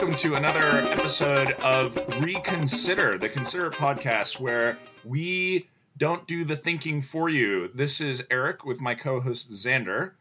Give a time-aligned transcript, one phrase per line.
[0.00, 7.02] Welcome to another episode of Reconsider, the Consider podcast, where we don't do the thinking
[7.02, 7.68] for you.
[7.68, 10.12] This is Eric with my co host Xander.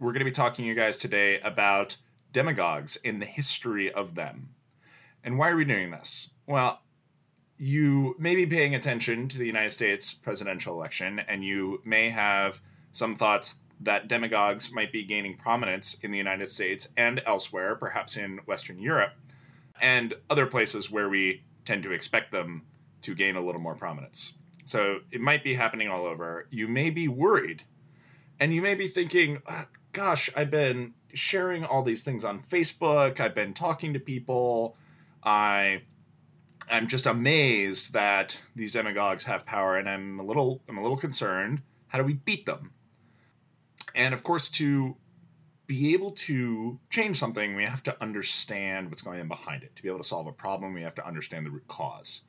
[0.00, 1.94] We're going to be talking to you guys today about
[2.32, 4.48] demagogues and the history of them.
[5.22, 6.28] And why are we doing this?
[6.48, 6.80] Well,
[7.58, 12.60] you may be paying attention to the United States presidential election, and you may have
[12.92, 18.16] some thoughts that demagogues might be gaining prominence in the United States and elsewhere, perhaps
[18.16, 19.12] in Western Europe,
[19.80, 22.62] and other places where we tend to expect them
[23.02, 24.34] to gain a little more prominence.
[24.64, 26.46] So it might be happening all over.
[26.50, 27.62] You may be worried,
[28.38, 33.20] and you may be thinking, "Ah, gosh, I've been sharing all these things on Facebook,
[33.20, 34.76] I've been talking to people,
[35.22, 35.82] I
[36.70, 40.96] I'm just amazed that these demagogues have power, and I'm a little I'm a little
[40.96, 41.62] concerned.
[41.88, 42.72] How do we beat them?
[43.94, 44.96] And of course, to
[45.66, 49.74] be able to change something, we have to understand what's going on behind it.
[49.76, 52.22] To be able to solve a problem, we have to understand the root cause.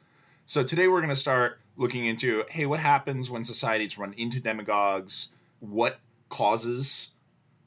[0.46, 4.40] So today we're going to start looking into hey, what happens when societies run into
[4.40, 5.30] demagogues?
[5.60, 5.98] What
[6.30, 7.12] causes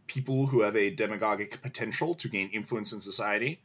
[0.07, 3.61] people who have a demagogic potential to gain influence in society?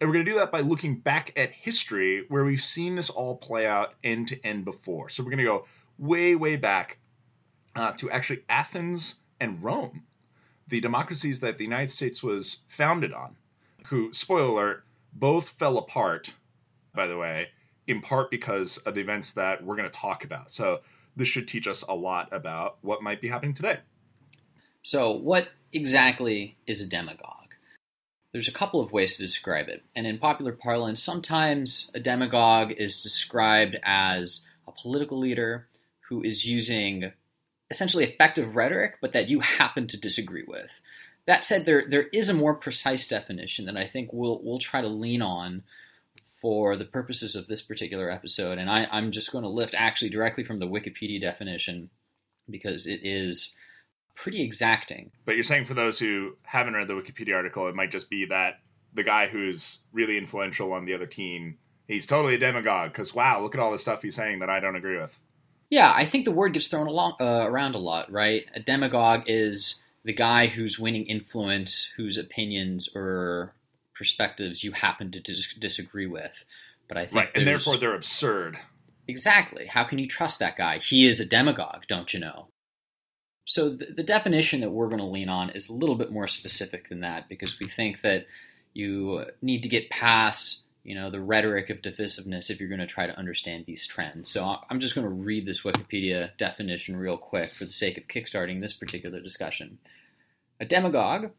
[0.00, 3.10] And we're going to do that by looking back at history where we've seen this
[3.10, 5.08] all play out end to end before.
[5.10, 5.66] So we're going to go
[5.98, 6.98] way, way back
[7.76, 10.04] uh, to actually Athens and Rome,
[10.68, 13.36] the democracies that the United States was founded on,
[13.86, 16.32] who, spoiler alert, both fell apart,
[16.94, 17.48] by the way,
[17.86, 20.50] in part because of the events that we're going to talk about.
[20.50, 20.80] So
[21.16, 23.78] this should teach us a lot about what might be happening today.
[24.82, 27.36] So, what exactly is a demagogue?
[28.32, 29.82] There's a couple of ways to describe it.
[29.94, 35.66] And in popular parlance, sometimes a demagogue is described as a political leader
[36.08, 37.12] who is using
[37.70, 40.68] essentially effective rhetoric, but that you happen to disagree with.
[41.26, 44.80] That said, there there is a more precise definition that I think we'll we'll try
[44.80, 45.62] to lean on
[46.40, 48.58] for the purposes of this particular episode.
[48.58, 51.90] And I, I'm just going to lift actually directly from the Wikipedia definition
[52.48, 53.54] because it is
[54.16, 55.10] pretty exacting.
[55.24, 58.26] But you're saying for those who haven't read the Wikipedia article, it might just be
[58.26, 58.54] that
[58.92, 63.40] the guy who's really influential on the other team, he's totally a demagogue because wow,
[63.42, 65.18] look at all the stuff he's saying that I don't agree with.
[65.70, 68.44] Yeah, I think the word gets thrown along, uh, around a lot, right?
[68.54, 73.54] A demagogue is the guy who's winning influence, whose opinions or
[73.96, 76.32] perspectives you happen to dis- disagree with.
[76.88, 78.58] But I think Right, and therefore they're absurd.
[79.06, 79.66] Exactly.
[79.66, 80.78] How can you trust that guy?
[80.78, 82.48] He is a demagogue, don't you know?
[83.44, 86.28] So the, the definition that we're going to lean on is a little bit more
[86.28, 88.26] specific than that because we think that
[88.72, 92.86] you need to get past, you know, the rhetoric of divisiveness if you're going to
[92.86, 94.30] try to understand these trends.
[94.30, 98.08] So I'm just going to read this Wikipedia definition real quick for the sake of
[98.08, 99.78] kickstarting this particular discussion.
[100.58, 101.30] A demagogue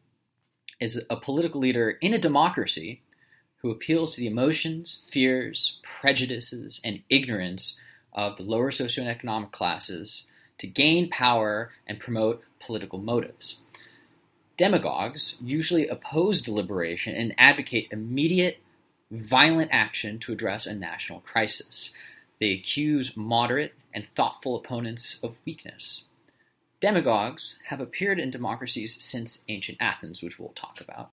[0.80, 3.02] is a political leader in a democracy
[3.58, 7.78] who appeals to the emotions, fears, prejudices, and ignorance
[8.12, 10.24] of the lower socioeconomic classes
[10.58, 13.58] to gain power and promote political motives.
[14.56, 18.58] Demagogues usually oppose deliberation and advocate immediate,
[19.12, 21.90] violent action to address a national crisis.
[22.40, 26.04] They accuse moderate and thoughtful opponents of weakness.
[26.80, 31.10] Demagogues have appeared in democracies since ancient Athens, which we'll talk about.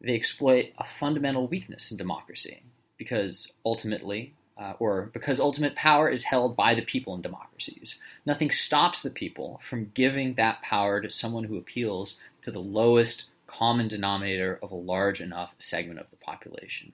[0.00, 2.62] They exploit a fundamental weakness in democracy
[2.96, 7.98] because ultimately, uh, or because ultimate power is held by the people in democracies.
[8.24, 13.24] Nothing stops the people from giving that power to someone who appeals to the lowest
[13.46, 16.92] common denominator of a large enough segment of the population.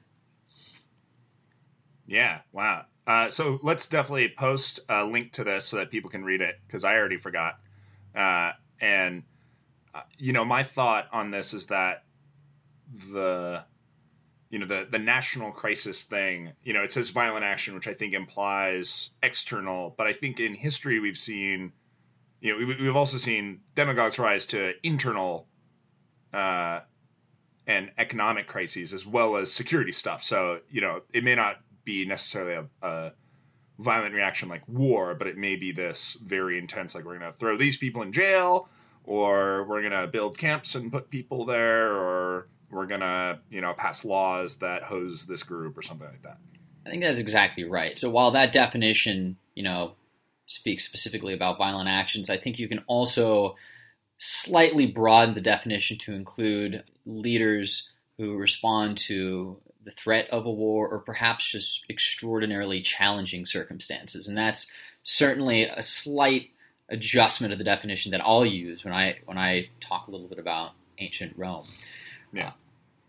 [2.07, 2.85] Yeah, wow.
[3.07, 6.57] Uh, so let's definitely post a link to this so that people can read it
[6.67, 7.59] because I already forgot.
[8.15, 9.23] Uh, and
[9.95, 12.05] uh, you know, my thought on this is that
[13.13, 13.65] the
[14.51, 16.53] you know the the national crisis thing.
[16.63, 20.55] You know, it says violent action, which I think implies external, but I think in
[20.55, 21.73] history we've seen,
[22.41, 25.47] you know, we, we've also seen demagogues rise to internal.
[26.33, 26.81] Uh,
[27.67, 30.23] and economic crises as well as security stuff.
[30.23, 31.57] So, you know, it may not
[31.87, 33.13] be necessarily a, a
[33.79, 37.39] violent reaction like war, but it may be this very intense, like we're going to
[37.39, 38.69] throw these people in jail,
[39.05, 43.63] or we're going to build camps and put people there, or we're going to, you
[43.63, 46.37] know, pass laws that hose this group or something like that.
[46.85, 47.99] I think that's exactly right.
[47.99, 49.95] So while that definition, you know,
[50.47, 53.57] speaks specifically about violent actions, I think you can also
[54.19, 60.89] slightly broaden the definition to include leaders who respond to the threat of a war
[60.89, 64.29] or perhaps just extraordinarily challenging circumstances.
[64.29, 64.67] And that's
[65.03, 66.51] certainly a slight
[66.89, 70.39] adjustment of the definition that I'll use when I when I talk a little bit
[70.39, 71.69] about ancient Rome.
[72.33, 72.53] Yeah.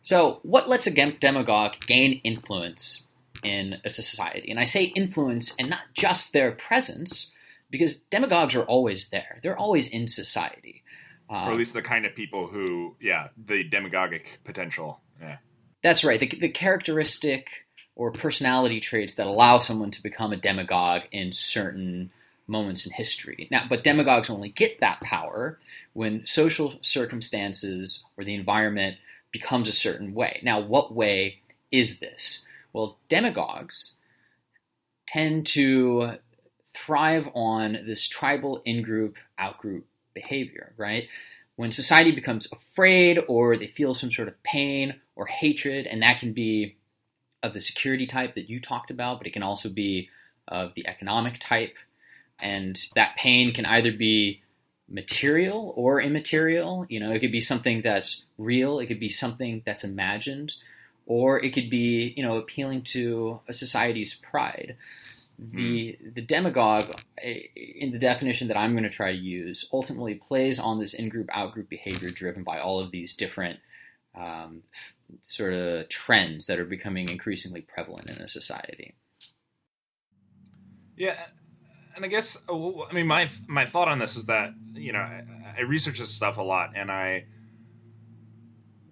[0.03, 3.03] So, what lets a demagogue gain influence
[3.44, 4.50] in a society?
[4.50, 7.31] And I say influence and not just their presence,
[7.69, 9.39] because demagogues are always there.
[9.44, 10.83] They're always in society.
[11.30, 15.01] Uh, or at least the kind of people who, yeah, the demagogic potential.
[15.19, 15.38] Yeah.
[15.87, 16.19] That's right.
[16.19, 17.47] The, the characteristic
[17.95, 22.11] or personality traits that allow someone to become a demagogue in certain
[22.45, 23.47] moments in history.
[23.51, 25.59] Now, but demagogues only get that power
[25.93, 28.97] when social circumstances or the environment
[29.31, 30.41] becomes a certain way.
[30.43, 31.39] Now, what way
[31.71, 32.43] is this?
[32.73, 33.93] Well, demagogues
[35.07, 36.15] tend to
[36.75, 41.07] thrive on this tribal in group, out group behavior, right?
[41.57, 46.19] When society becomes afraid or they feel some sort of pain or hatred, and that
[46.19, 46.77] can be
[47.44, 50.09] of the security type that you talked about, but it can also be
[50.48, 51.75] of the economic type.
[52.39, 54.44] And that pain can either be
[54.88, 56.86] material or immaterial.
[56.89, 60.54] You know, it could be something that's real, it could be something that's imagined,
[61.07, 64.77] or it could be, you know, appealing to a society's pride.
[65.39, 66.09] The, hmm.
[66.15, 70.59] the demagogue, eh, in the definition that I'm going to try to use, ultimately plays
[70.59, 73.59] on this in group out group behavior driven by all of these different
[74.15, 74.63] um,
[75.23, 78.95] sort of trends that are becoming increasingly prevalent in a society.
[80.95, 81.15] Yeah,
[81.95, 84.99] and I guess uh, I mean my my thought on this is that you know
[84.99, 85.23] I,
[85.57, 87.25] I research this stuff a lot, and I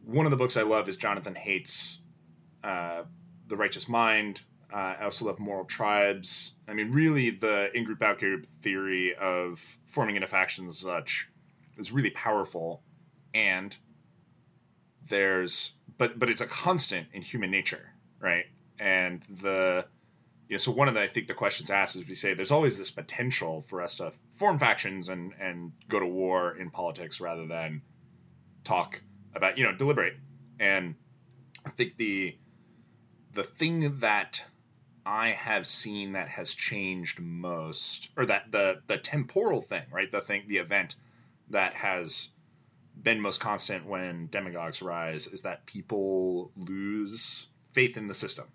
[0.06, 2.02] one of the books I love is Jonathan Haidt's
[2.64, 3.04] uh,
[3.48, 4.42] The Righteous Mind.
[4.76, 6.54] Uh, I also love Moral Tribes.
[6.68, 11.30] I mean, really, the in group out group theory of forming into factions and such
[11.78, 12.84] is really powerful,
[13.34, 13.76] and
[15.08, 17.90] there's but but it's a constant in human nature,
[18.20, 18.48] right?
[18.78, 19.86] And the
[20.50, 22.52] you know, so one of the I think the questions asked is we say there's
[22.52, 27.22] always this potential for us to form factions and and go to war in politics
[27.22, 27.82] rather than
[28.66, 29.02] talk
[29.34, 30.18] about you know deliberate.
[30.60, 30.96] And
[31.66, 32.36] I think the
[33.32, 34.44] the thing that
[35.06, 40.12] I have seen that has changed most, or that the the temporal thing, right?
[40.12, 40.96] The thing, the event
[41.52, 42.32] that has
[43.02, 48.46] been most constant when demagogues rise is that people lose faith in the system.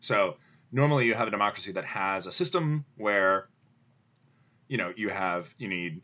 [0.00, 0.36] So
[0.70, 3.48] normally you have a democracy that has a system where
[4.68, 6.02] you know you have you need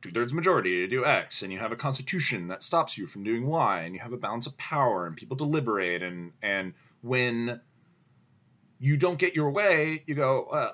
[0.00, 3.22] two thirds majority to do X, and you have a constitution that stops you from
[3.22, 7.60] doing Y, and you have a balance of power, and people deliberate, and and when
[8.78, 10.72] you don't get your way, you go, well,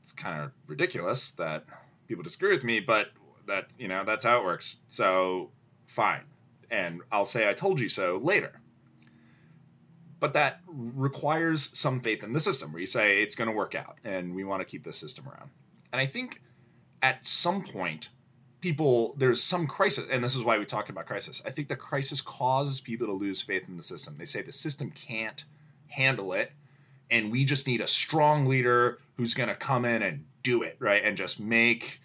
[0.00, 1.64] it's kind of ridiculous that
[2.08, 3.08] people disagree with me, but
[3.46, 4.78] that you know that's how it works.
[4.88, 5.50] So
[5.86, 6.22] fine,
[6.70, 8.52] and I'll say I told you so later.
[10.20, 13.74] But that requires some faith in the system, where you say it's going to work
[13.74, 15.50] out, and we want to keep this system around.
[15.92, 16.40] And I think
[17.02, 18.08] at some point,
[18.60, 21.42] people there's some crisis, and this is why we talk about crisis.
[21.44, 24.16] I think the crisis causes people to lose faith in the system.
[24.18, 25.44] They say the system can't
[25.88, 26.50] handle it,
[27.10, 30.76] and we just need a strong leader who's going to come in and do it
[30.78, 32.00] right and just make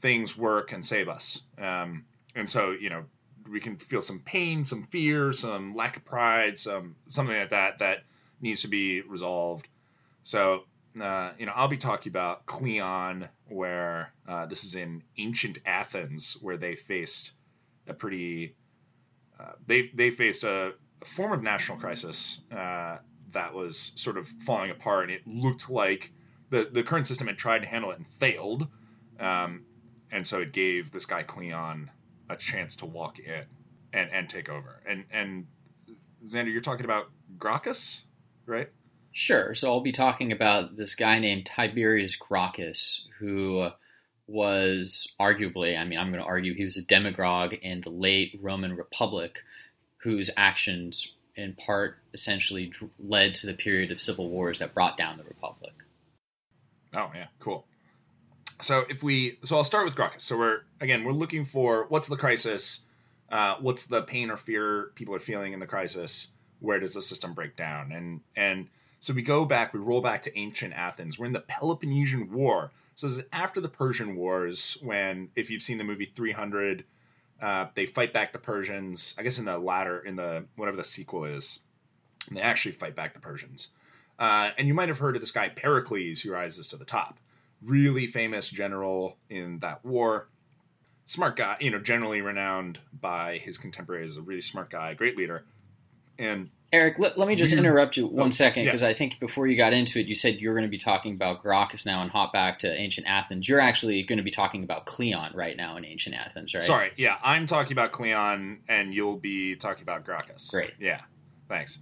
[0.00, 1.42] things work and save us.
[1.58, 3.04] Um, and so, you know,
[3.50, 7.78] we can feel some pain, some fear, some lack of pride, some something like that
[7.78, 8.04] that
[8.40, 9.68] needs to be resolved.
[10.24, 10.64] So,
[11.00, 16.36] uh, you know, I'll be talking about Cleon, where uh, this is in ancient Athens,
[16.40, 17.32] where they faced
[17.86, 18.54] a pretty,
[19.40, 22.98] uh, they they faced a, a, form of national crisis uh,
[23.32, 26.12] that was sort of falling apart, and it looked like
[26.50, 28.68] the the current system had tried to handle it and failed.
[29.18, 29.64] Um,
[30.10, 31.90] and so it gave this guy Cleon
[32.28, 33.44] a chance to walk in
[33.92, 34.80] and and take over.
[34.86, 35.46] And and
[36.24, 38.06] Xander, you're talking about Gracchus,
[38.46, 38.68] right?
[39.12, 39.54] Sure.
[39.54, 43.68] So I'll be talking about this guy named Tiberius Gracchus, who
[44.26, 48.38] was arguably, I mean, I'm going to argue he was a demagogue in the late
[48.40, 49.42] Roman Republic
[49.98, 55.16] whose actions in part essentially led to the period of civil wars that brought down
[55.16, 55.72] the Republic.
[56.94, 57.64] Oh, yeah, cool.
[58.60, 60.24] So if we, so I'll start with Gracchus.
[60.24, 62.84] So we're, again, we're looking for what's the crisis,
[63.30, 67.02] uh, what's the pain or fear people are feeling in the crisis, where does the
[67.02, 67.92] system break down?
[67.92, 68.68] And, and,
[69.02, 71.18] so we go back, we roll back to ancient Athens.
[71.18, 72.70] We're in the Peloponnesian War.
[72.94, 76.84] So this is after the Persian Wars, when, if you've seen the movie 300,
[77.42, 79.16] uh, they fight back the Persians.
[79.18, 81.58] I guess in the latter, in the whatever the sequel is,
[82.30, 83.68] they actually fight back the Persians.
[84.18, 87.18] Uh, and you might have heard of this guy Pericles, who rises to the top.
[87.60, 90.28] Really famous general in that war.
[91.04, 95.44] Smart guy, you know, generally renowned by his contemporaries a really smart guy, great leader.
[96.18, 98.88] And Eric, let, let me just interrupt you one oh, second because yeah.
[98.88, 101.42] I think before you got into it, you said you're going to be talking about
[101.42, 103.46] Gracchus now and hop back to ancient Athens.
[103.46, 106.62] You're actually going to be talking about Cleon right now in ancient Athens, right?
[106.62, 110.50] Sorry, yeah, I'm talking about Cleon and you'll be talking about Gracchus.
[110.50, 110.72] Great.
[110.80, 111.02] Yeah,
[111.46, 111.78] thanks.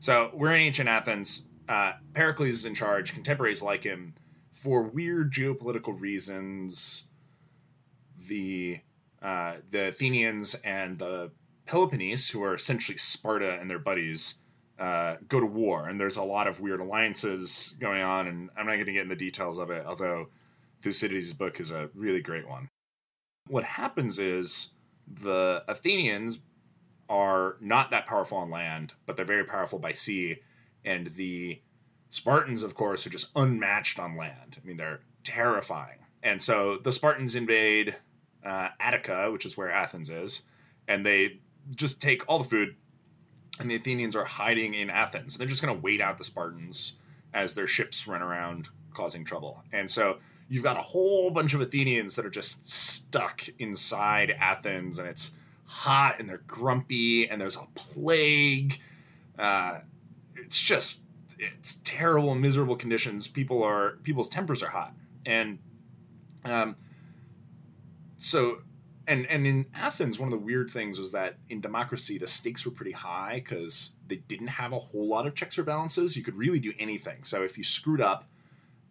[0.00, 1.46] So we're in ancient Athens.
[1.66, 3.14] Uh, Pericles is in charge.
[3.14, 4.12] Contemporaries like him
[4.52, 7.08] for weird geopolitical reasons.
[8.28, 8.78] The
[9.22, 11.30] uh, the Athenians and the
[11.66, 14.38] Peloponnese, who are essentially Sparta and their buddies,
[14.78, 18.66] uh, go to war, and there's a lot of weird alliances going on, and I'm
[18.66, 20.28] not going to get into the details of it, although
[20.82, 22.68] Thucydides' book is a really great one.
[23.48, 24.70] What happens is
[25.06, 26.38] the Athenians
[27.08, 30.38] are not that powerful on land, but they're very powerful by sea,
[30.84, 31.60] and the
[32.10, 34.58] Spartans, of course, are just unmatched on land.
[34.62, 35.98] I mean, they're terrifying.
[36.22, 37.94] And so the Spartans invade
[38.44, 40.42] uh, Attica, which is where Athens is,
[40.86, 41.40] and they
[41.74, 42.76] just take all the food,
[43.58, 45.36] and the Athenians are hiding in Athens.
[45.36, 46.96] They're just going to wait out the Spartans
[47.32, 49.62] as their ships run around causing trouble.
[49.72, 50.18] And so
[50.48, 55.34] you've got a whole bunch of Athenians that are just stuck inside Athens, and it's
[55.66, 58.78] hot, and they're grumpy, and there's a plague.
[59.38, 59.80] Uh,
[60.36, 61.02] it's just
[61.38, 63.28] it's terrible, miserable conditions.
[63.28, 64.94] People are people's tempers are hot,
[65.26, 65.58] and
[66.44, 66.76] um,
[68.16, 68.58] so
[69.06, 72.64] and and in Athens, one of the weird things was that in democracy the stakes
[72.64, 76.16] were pretty high because they didn't have a whole lot of checks or balances.
[76.16, 77.24] You could really do anything.
[77.24, 78.24] So if you screwed up,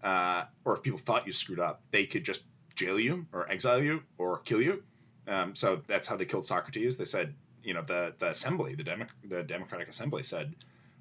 [0.03, 2.43] uh, or if people thought you screwed up, they could just
[2.75, 4.84] jail you or exile you or kill you.
[5.27, 6.98] Um, so that's how they killed Socrates.
[6.98, 10.53] They said, you know, the the assembly, the Demo- the Democratic Assembly said,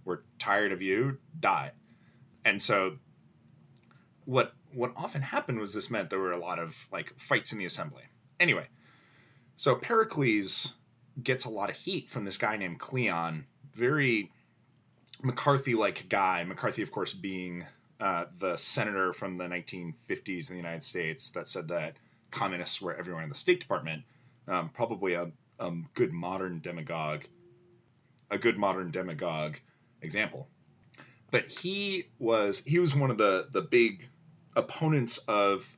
[0.04, 1.72] "We're tired of you, die."
[2.44, 2.98] And so
[4.24, 7.58] what what often happened was this meant there were a lot of like fights in
[7.58, 8.04] the assembly.
[8.40, 8.66] Anyway
[9.62, 10.74] so Pericles
[11.22, 14.32] gets a lot of heat from this guy named Cleon, very
[15.22, 16.42] McCarthy like guy.
[16.42, 17.64] McCarthy, of course, being
[18.00, 21.94] uh, the senator from the 1950s in the United States that said that
[22.32, 24.02] communists were everywhere in the State Department.
[24.48, 27.22] Um, probably a, a good modern demagogue,
[28.32, 29.58] a good modern demagogue
[30.00, 30.48] example.
[31.30, 34.08] But he was he was one of the the big
[34.56, 35.72] opponents of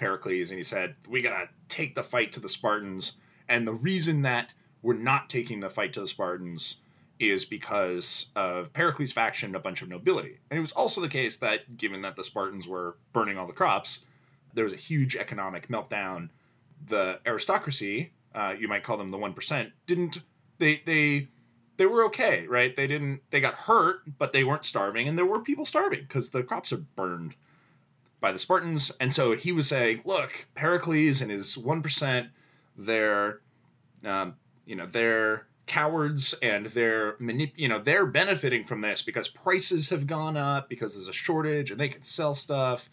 [0.00, 3.16] Pericles, and he said, "We gotta take the fight to the Spartans."
[3.48, 4.52] And the reason that
[4.82, 6.80] we're not taking the fight to the Spartans
[7.18, 10.38] is because of Pericles' faction and a bunch of nobility.
[10.50, 13.52] And it was also the case that, given that the Spartans were burning all the
[13.52, 14.04] crops,
[14.54, 16.28] there was a huge economic meltdown.
[16.86, 20.18] The aristocracy, uh, you might call them the one percent, didn't
[20.58, 21.28] they they
[21.76, 22.74] they were okay, right?
[22.74, 26.30] They didn't they got hurt, but they weren't starving, and there were people starving because
[26.30, 27.34] the crops are burned
[28.20, 28.92] by the Spartans.
[29.00, 32.28] And so he was saying, look, Pericles and his 1%,
[32.78, 33.40] they're,
[34.04, 39.28] um, you know, they're cowards and they're manip- you know they're benefiting from this because
[39.28, 42.88] prices have gone up because there's a shortage and they can sell stuff.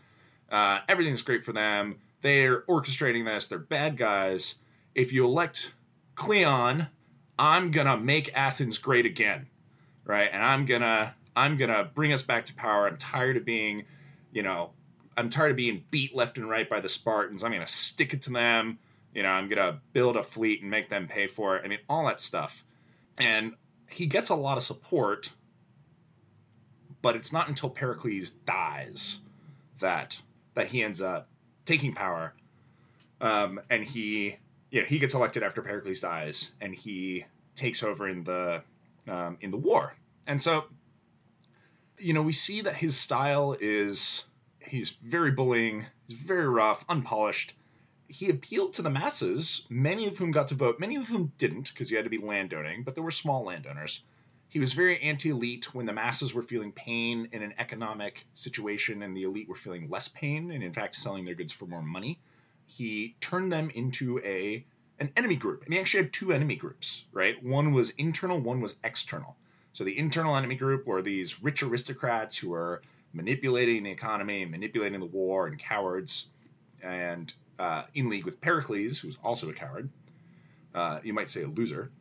[0.52, 1.96] Uh, everything's great for them.
[2.20, 3.48] They're orchestrating this.
[3.48, 4.56] They're bad guys.
[4.94, 5.74] If you elect
[6.16, 6.88] cleon
[7.38, 9.46] i'm gonna make athens great again
[10.06, 10.30] right?
[10.32, 12.88] And i'm gonna i'm gonna bring us back to power.
[12.88, 13.86] I'm tired of being
[14.32, 14.72] you know
[15.18, 17.44] I'm tired of being beat left and right by the Spartans.
[17.44, 18.80] I'm to stick it to them.
[19.16, 21.66] You know, I'm going to build a fleet and make them pay for it.
[21.66, 22.64] I mean, all that stuff.
[23.18, 23.54] And
[23.90, 25.30] he gets a lot of support,
[27.02, 29.22] but it's not until Pericles dies
[29.80, 30.22] that
[30.54, 31.28] that he ends up
[31.66, 32.34] taking power.
[33.20, 34.38] Um, and he,
[34.70, 38.64] you know, he gets elected after Pericles dies, and he takes over in the
[39.08, 39.96] um, in the war.
[40.28, 40.66] And so,
[41.98, 44.26] you know, we see that his style is
[44.68, 45.86] He's very bullying.
[46.08, 47.54] He's very rough, unpolished.
[48.08, 51.70] He appealed to the masses, many of whom got to vote, many of whom didn't
[51.74, 54.04] because you had to be landowning, but there were small landowners.
[54.50, 59.16] he was very anti-elite when the masses were feeling pain in an economic situation and
[59.16, 62.20] the elite were feeling less pain and in fact selling their goods for more money.
[62.68, 64.66] He turned them into a
[64.98, 65.66] an enemy group.
[65.66, 67.42] And he actually had two enemy groups, right?
[67.44, 69.36] One was internal, one was external.
[69.74, 72.82] So the internal enemy group were these rich aristocrats who were
[73.12, 76.30] manipulating the economy, and manipulating the war, and cowards,
[76.82, 79.90] and uh, in league with Pericles, who's also a coward.
[80.74, 81.92] Uh, you might say a loser.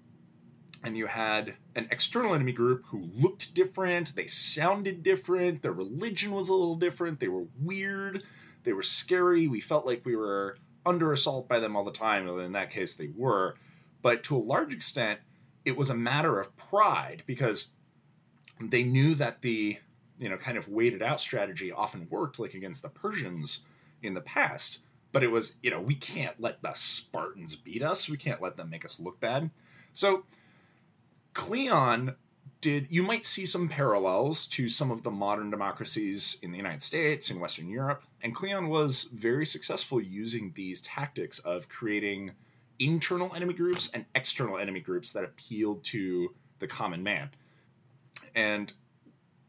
[0.83, 6.33] And you had an external enemy group who looked different, they sounded different, their religion
[6.33, 8.23] was a little different, they were weird,
[8.65, 9.47] they were scary.
[9.47, 12.29] We felt like we were under assault by them all the time.
[12.29, 13.55] And in that case, they were.
[14.03, 15.21] But to a large extent,
[15.65, 17.71] it was a matter of pride because
[18.61, 19.79] they knew that the
[20.19, 23.65] you know kind of waited out strategy often worked, like against the Persians
[24.03, 24.81] in the past.
[25.15, 28.11] But it was you know we can't let the Spartans beat us.
[28.11, 29.49] We can't let them make us look bad.
[29.93, 30.25] So
[31.35, 32.17] Cleon
[32.61, 36.83] did you might see some parallels to some of the modern democracies in the United
[36.83, 42.33] States and Western Europe, and Cleon was very successful using these tactics of creating
[42.81, 47.31] internal enemy groups and external enemy groups that appealed to the common man.
[48.35, 48.73] And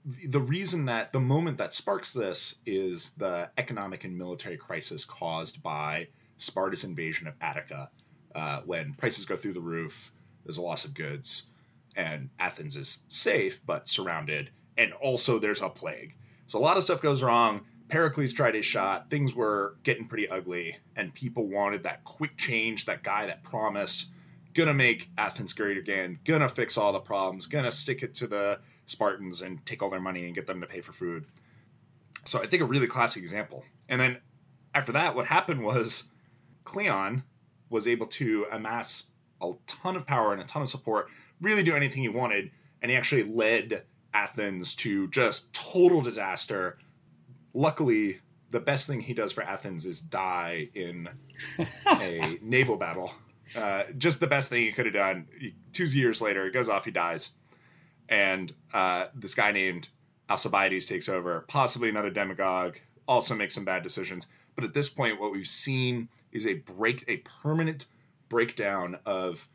[0.05, 5.63] the reason that the moment that sparks this is the economic and military crisis caused
[5.63, 6.07] by
[6.37, 7.89] Sparta's invasion of Attica,
[8.35, 10.11] uh, when prices go through the roof,
[10.43, 11.49] there's a loss of goods
[11.95, 16.15] and Athens is safe but surrounded, and also there's a plague.
[16.47, 17.61] So a lot of stuff goes wrong.
[17.87, 19.09] Pericles tried his shot.
[19.09, 24.07] Things were getting pretty ugly, and people wanted that quick change, that guy that promised,
[24.55, 28.59] gonna make Athens great again, gonna fix all the problems, gonna stick it to the
[28.85, 31.25] Spartans and take all their money and get them to pay for food.
[32.23, 33.63] So I think a really classic example.
[33.87, 34.17] And then
[34.73, 36.09] after that, what happened was
[36.63, 37.23] Cleon
[37.69, 39.09] was able to amass
[39.41, 41.09] a ton of power and a ton of support,
[41.41, 43.83] really do anything he wanted, and he actually led
[44.13, 46.77] Athens to just total disaster.
[47.53, 48.19] Luckily,
[48.49, 51.09] the best thing he does for Athens is die in
[51.87, 53.11] a naval battle.
[53.55, 55.27] Uh, just the best thing he could have done.
[55.39, 57.31] He, two years later, he goes off, he dies,
[58.09, 59.87] and uh, this guy named
[60.29, 62.77] Alcibiades takes over, possibly another demagogue,
[63.07, 64.27] also makes some bad decisions.
[64.55, 67.85] But at this point, what we've seen is a break, a permanent
[68.29, 69.47] breakdown of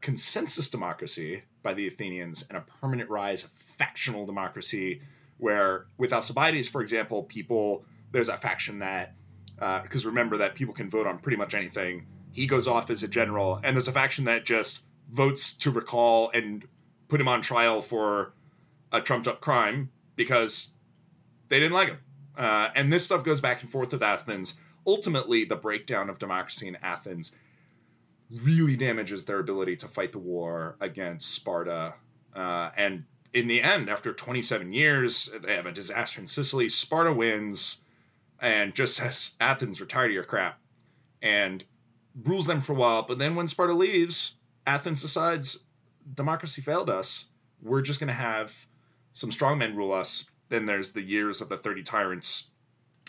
[0.00, 5.00] consensus democracy by the Athenians and a permanent rise of factional democracy,
[5.38, 9.14] where with Alcibiades, for example, people there's a faction that
[9.56, 12.06] because uh, remember that people can vote on pretty much anything.
[12.34, 16.30] He goes off as a general, and there's a faction that just votes to recall
[16.34, 16.66] and
[17.08, 18.32] put him on trial for
[18.92, 20.68] a trumped up crime because
[21.48, 21.98] they didn't like him.
[22.36, 24.58] Uh, and this stuff goes back and forth with Athens.
[24.86, 27.36] Ultimately, the breakdown of democracy in Athens
[28.42, 31.94] really damages their ability to fight the war against Sparta.
[32.34, 36.68] Uh, and in the end, after 27 years, they have a disaster in Sicily.
[36.68, 37.80] Sparta wins
[38.40, 40.58] and just says, Athens, retire to your crap,
[41.22, 41.64] and
[42.22, 43.02] rules them for a while.
[43.02, 45.62] But then when Sparta leaves, Athens decides
[46.12, 47.28] democracy failed us.
[47.62, 48.54] We're just going to have
[49.12, 50.30] some strongmen rule us.
[50.48, 52.50] Then there's the years of the 30 tyrants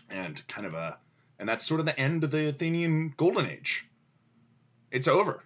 [0.10, 0.98] and kind of a,
[1.40, 3.88] and that's sort of the end of the Athenian golden age
[4.96, 5.44] it's over.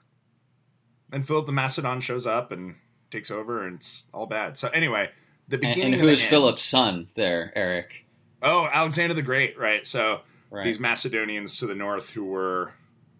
[1.10, 2.76] Then Philip the Macedon shows up and
[3.10, 4.58] takes over, and it's all bad.
[4.58, 5.10] So anyway,
[5.48, 5.86] the beginning.
[5.86, 8.06] And, and who is Philip's son there, Eric?
[8.44, 9.84] Oh, Alexander the Great, right?
[9.84, 10.64] So right.
[10.64, 12.72] these Macedonians to the north who were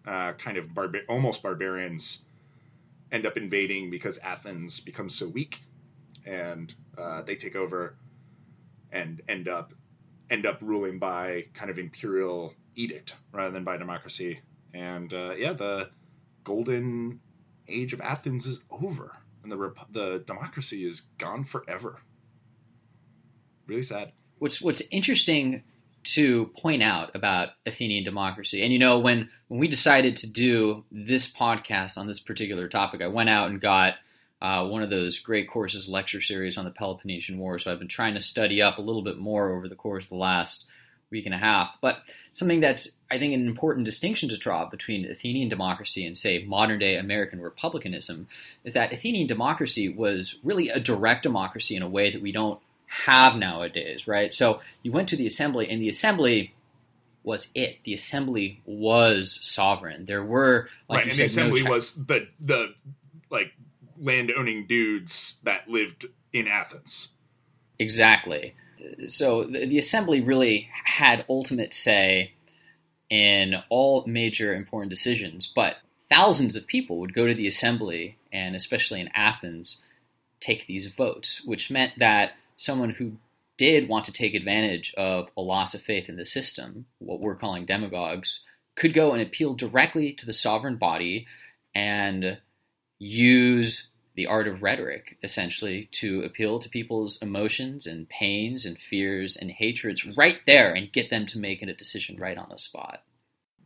[0.06, 2.24] uh, kind of barba- almost barbarians
[3.12, 5.60] end up invading because Athens becomes so weak,
[6.24, 7.96] and uh, they take over
[8.92, 9.72] and end up
[10.30, 14.40] end up ruling by kind of imperial edict rather than by democracy.
[14.72, 15.90] And uh, yeah, the
[16.44, 17.20] golden
[17.68, 22.00] age of Athens is over, and the rep- the democracy is gone forever.
[23.66, 24.12] Really sad.
[24.38, 25.62] What's What's interesting
[26.02, 30.84] to point out about Athenian democracy, and you know, when when we decided to do
[30.90, 33.94] this podcast on this particular topic, I went out and got.
[34.42, 37.58] Uh, one of those great courses lecture series on the Peloponnesian War.
[37.58, 40.08] So I've been trying to study up a little bit more over the course of
[40.08, 40.66] the last
[41.10, 41.76] week and a half.
[41.80, 41.98] But
[42.32, 46.78] something that's, I think, an important distinction to draw between Athenian democracy and, say, modern
[46.78, 48.28] day American republicanism
[48.64, 52.60] is that Athenian democracy was really a direct democracy in a way that we don't
[53.06, 54.34] have nowadays, right?
[54.34, 56.54] So you went to the assembly, and the assembly
[57.22, 57.78] was it.
[57.84, 60.06] The assembly was sovereign.
[60.06, 62.74] There were like right, and said, the assembly no was the the
[63.30, 63.52] like
[63.98, 67.12] land owning dudes that lived in Athens.
[67.78, 68.54] Exactly
[69.08, 72.32] so the, the assembly really had ultimate say
[73.08, 75.76] in all major important decisions, but
[76.08, 79.78] thousands of people would go to the assembly, and especially in Athens,
[80.38, 83.16] take these votes, which meant that someone who
[83.56, 87.34] did want to take advantage of a loss of faith in the system, what we're
[87.34, 88.40] calling demagogues,
[88.76, 91.26] could go and appeal directly to the sovereign body
[91.74, 92.38] and
[92.98, 99.36] use the art of rhetoric, essentially, to appeal to people's emotions and pains and fears
[99.36, 103.02] and hatreds right there and get them to make a decision right on the spot.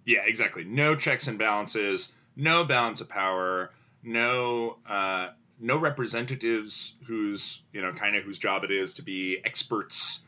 [0.04, 0.64] Yeah, exactly.
[0.64, 3.70] No checks and balances, no balance of power,
[4.04, 5.30] no uh,
[5.64, 10.24] no representatives whose you know kind of whose job it is to be experts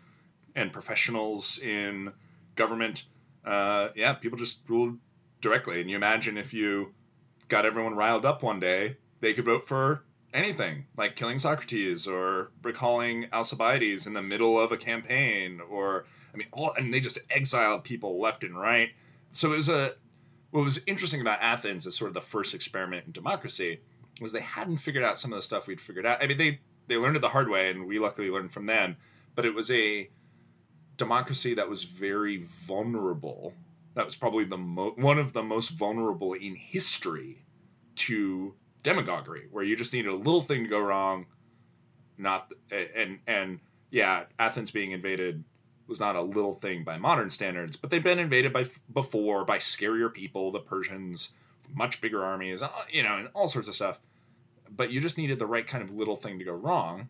[0.55, 2.11] and professionals in
[2.57, 3.05] government.
[3.44, 4.99] Uh, yeah, people just ruled
[5.42, 5.81] directly.
[5.81, 6.94] And you imagine if you
[7.49, 12.51] got everyone riled up one day, they could vote for anything, like killing Socrates or
[12.62, 17.18] recalling Alcibiades in the middle of a campaign, or I mean, all and they just
[17.29, 18.88] exiled people left and right.
[19.33, 19.92] So it was a
[20.51, 23.81] what was interesting about Athens as sort of the first experiment in democracy
[24.20, 26.22] was they hadn't figured out some of the stuff we'd figured out.
[26.22, 28.96] I mean, they they learned it the hard way, and we luckily learned from them.
[29.35, 30.09] But it was a
[30.96, 33.55] democracy that was very vulnerable.
[33.94, 37.42] That was probably the mo- one of the most vulnerable in history
[37.96, 41.26] to demagoguery, where you just needed a little thing to go wrong.
[42.18, 45.44] Not and and yeah, Athens being invaded
[45.87, 49.59] was not a little thing by modern standards, but they've been invaded by before by
[49.59, 51.33] scarier people, the Persians,
[51.74, 54.00] much bigger armies, uh, you know, and all sorts of stuff.
[54.68, 57.09] But you just needed the right kind of little thing to go wrong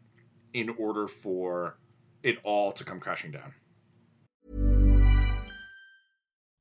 [0.53, 1.77] in order for
[2.23, 3.55] it all to come crashing down.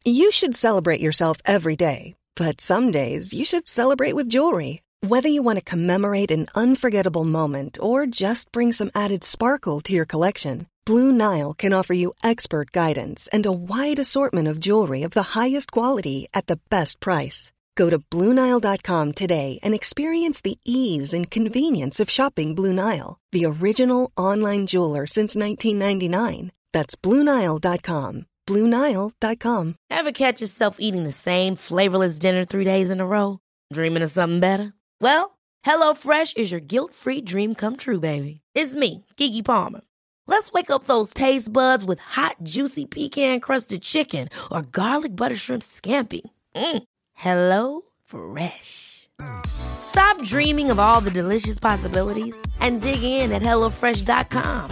[0.04, 4.84] You should celebrate yourself every day, but some days you should celebrate with jewelry.
[5.02, 9.94] Whether you want to commemorate an unforgettable moment or just bring some added sparkle to
[9.94, 15.02] your collection, Blue Nile can offer you expert guidance and a wide assortment of jewelry
[15.02, 17.52] of the highest quality at the best price.
[17.76, 23.46] Go to BlueNile.com today and experience the ease and convenience of shopping Blue Nile, the
[23.46, 26.52] original online jeweler since 1999.
[26.74, 28.26] That's BlueNile.com.
[28.48, 29.76] BlueNile.com.
[29.90, 33.40] Ever catch yourself eating the same flavorless dinner three days in a row?
[33.74, 34.74] Dreaming of something better?
[35.02, 38.42] Well, HelloFresh is your guilt free dream come true, baby.
[38.54, 39.82] It's me, Keke Palmer.
[40.28, 45.36] Let's wake up those taste buds with hot, juicy pecan crusted chicken or garlic butter
[45.36, 46.22] shrimp scampi.
[46.56, 46.84] Mm.
[47.16, 49.08] Hello Fresh.
[49.48, 54.72] Stop dreaming of all the delicious possibilities and dig in at HelloFresh.com.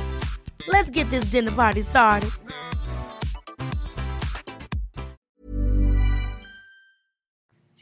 [0.67, 2.29] Let's get this dinner party started.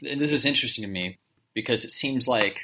[0.04, 1.18] And this is interesting to me
[1.54, 2.58] because it seems like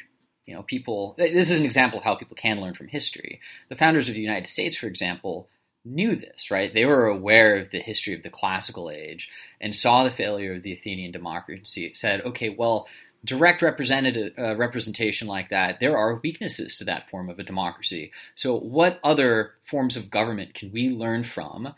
[0.46, 1.14] you know people.
[1.18, 3.40] This is an example of how people can learn from history.
[3.68, 5.48] The founders of the United States, for example,
[5.84, 6.72] knew this, right?
[6.72, 9.28] They were aware of the history of the classical age
[9.60, 11.86] and saw the failure of the Athenian democracy.
[11.86, 12.86] It said, okay, well,
[13.24, 18.12] direct representative uh, representation like that, there are weaknesses to that form of a democracy.
[18.36, 21.74] So, what other forms of government can we learn from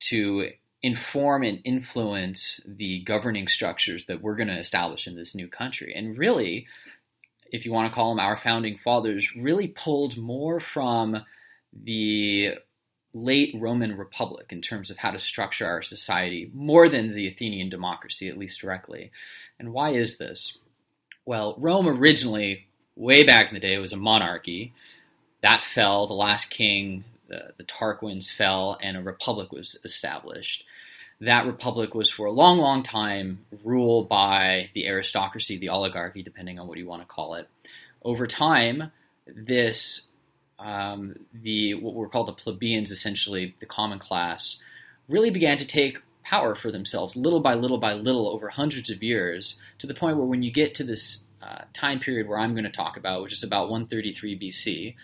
[0.00, 0.50] to
[0.82, 5.94] inform and influence the governing structures that we're going to establish in this new country?
[5.94, 6.66] And really,
[7.50, 11.24] if you want to call them our founding fathers, really pulled more from
[11.72, 12.54] the
[13.16, 17.70] late Roman Republic in terms of how to structure our society more than the Athenian
[17.70, 19.10] democracy, at least directly.
[19.58, 20.58] And why is this?
[21.24, 24.74] Well, Rome originally, way back in the day, was a monarchy.
[25.42, 30.64] That fell, the last king, the, the Tarquins fell, and a republic was established.
[31.20, 36.60] That republic was for a long, long time ruled by the aristocracy, the oligarchy, depending
[36.60, 37.48] on what you want to call it.
[38.02, 38.92] Over time,
[39.26, 40.02] this
[40.58, 44.60] um, the what were called the plebeians, essentially the common class,
[45.08, 49.02] really began to take power for themselves little by little by little over hundreds of
[49.02, 52.52] years to the point where when you get to this uh, time period where I'm
[52.52, 54.94] going to talk about, which is about 133 BC,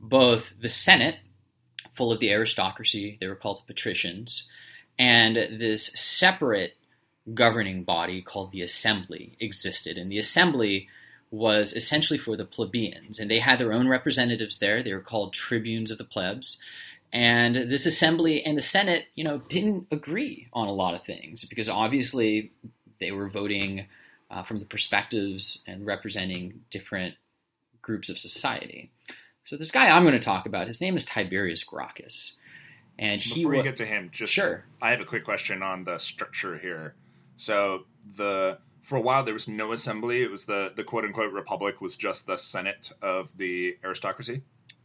[0.00, 1.16] both the Senate,
[1.96, 4.48] full of the aristocracy, they were called the patricians,
[4.98, 6.74] and this separate
[7.34, 9.96] governing body called the assembly existed.
[9.96, 10.88] And the assembly
[11.30, 14.82] was essentially for the plebeians, and they had their own representatives there.
[14.82, 16.58] They were called tribunes of the plebs.
[17.12, 21.44] And this assembly and the Senate, you know, didn't agree on a lot of things
[21.44, 22.52] because obviously
[23.00, 23.86] they were voting
[24.30, 27.14] uh, from the perspectives and representing different
[27.80, 28.90] groups of society.
[29.46, 32.36] So this guy I'm going to talk about, his name is Tiberius Gracchus.
[32.98, 34.64] And he before you get to him, just sure.
[34.82, 36.94] I have a quick question on the structure here.
[37.36, 37.84] So
[38.16, 40.22] the for a while there was no assembly.
[40.22, 44.42] It was the the quote unquote republic was just the senate of the aristocracy.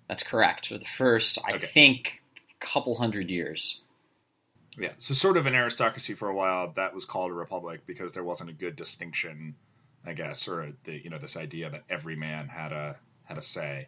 [0.09, 0.67] That's correct.
[0.67, 1.65] For the first, I okay.
[1.65, 2.21] think,
[2.59, 3.81] couple hundred years.
[4.77, 6.73] Yeah, so sort of an aristocracy for a while.
[6.75, 9.55] That was called a republic because there wasn't a good distinction,
[10.05, 13.41] I guess, or the you know this idea that every man had a had a
[13.41, 13.87] say.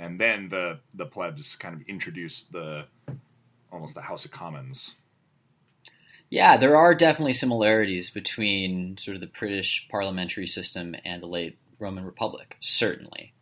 [0.00, 2.86] and then the the plebs kind of introduced the
[3.70, 4.96] almost the House of Commons.
[6.30, 11.58] Yeah, there are definitely similarities between sort of the British parliamentary system and the late
[11.78, 13.32] Roman Republic, certainly.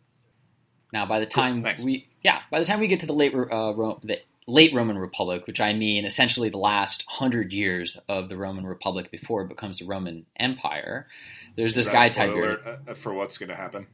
[0.91, 3.33] Now, by the time Cool, we yeah, by the time we get to the late
[3.33, 8.29] uh, Ro- the late Roman Republic, which I mean essentially the last hundred years of
[8.29, 11.07] the Roman Republic before it becomes the Roman Empire,
[11.55, 12.79] there's Is this guy spoiler, Tiberius.
[12.87, 13.87] uh, for what's going to happen.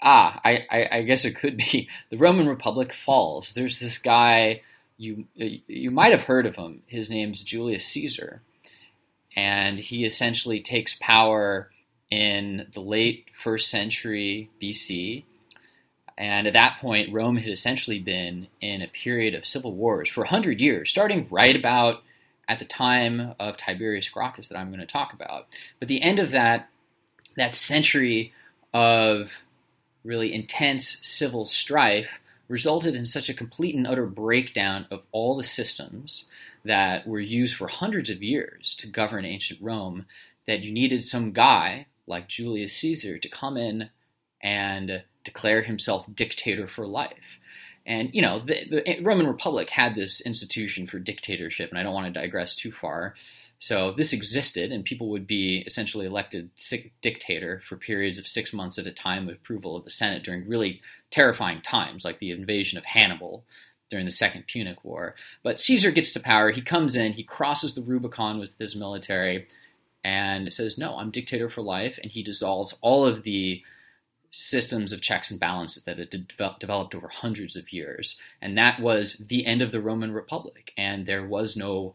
[0.00, 3.52] Ah, I, I, I guess it could be the Roman Republic falls.
[3.52, 4.62] There's this guy
[4.98, 6.82] you you might have heard of him.
[6.86, 8.42] His name's Julius Caesar,
[9.34, 11.70] and he essentially takes power
[12.10, 15.24] in the late first century BC.
[16.16, 20.22] And at that point, Rome had essentially been in a period of civil wars for
[20.22, 22.02] 100 years, starting right about
[22.48, 25.46] at the time of Tiberius Gracchus that I'm going to talk about.
[25.78, 26.68] But the end of that
[27.36, 28.32] that century
[28.74, 29.30] of
[30.02, 35.42] really intense civil strife resulted in such a complete and utter breakdown of all the
[35.42, 36.26] systems
[36.64, 40.06] that were used for hundreds of years to govern ancient Rome
[40.46, 43.90] that you needed some guy like Julius Caesar to come in
[44.42, 47.38] and declare himself dictator for life.
[47.86, 51.94] And you know, the, the Roman Republic had this institution for dictatorship, and I don't
[51.94, 53.14] want to digress too far.
[53.60, 56.50] So this existed, and people would be essentially elected
[57.02, 60.48] dictator for periods of six months at a time with approval of the Senate during
[60.48, 63.44] really terrifying times, like the invasion of Hannibal
[63.90, 65.16] during the Second Punic War.
[65.42, 66.52] But Caesar gets to power.
[66.52, 69.48] He comes in, he crosses the Rubicon with his military,
[70.04, 73.62] and says, "No, I'm dictator for life," and he dissolves all of the
[74.30, 78.20] systems of checks and balances that had de- developed over hundreds of years.
[78.40, 80.72] And that was the end of the Roman Republic.
[80.76, 81.94] And there was no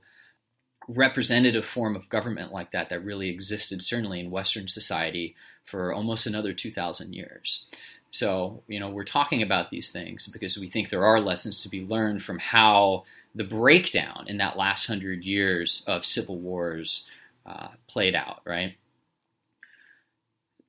[0.87, 6.25] representative form of government like that that really existed, certainly in Western society, for almost
[6.25, 7.65] another 2,000 years.
[8.11, 11.69] So, you know, we're talking about these things because we think there are lessons to
[11.69, 17.05] be learned from how the breakdown in that last hundred years of civil wars
[17.45, 18.75] uh, played out, right?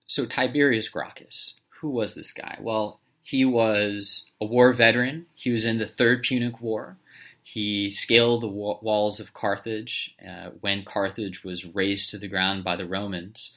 [0.07, 2.57] So, Tiberius Gracchus, who was this guy?
[2.61, 5.27] Well, he was a war veteran.
[5.35, 6.97] He was in the Third Punic War.
[7.45, 12.75] He scaled the walls of Carthage uh, when Carthage was razed to the ground by
[12.75, 13.53] the Romans.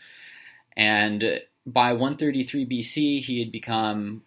[0.75, 4.21] And by 133 BC, he had become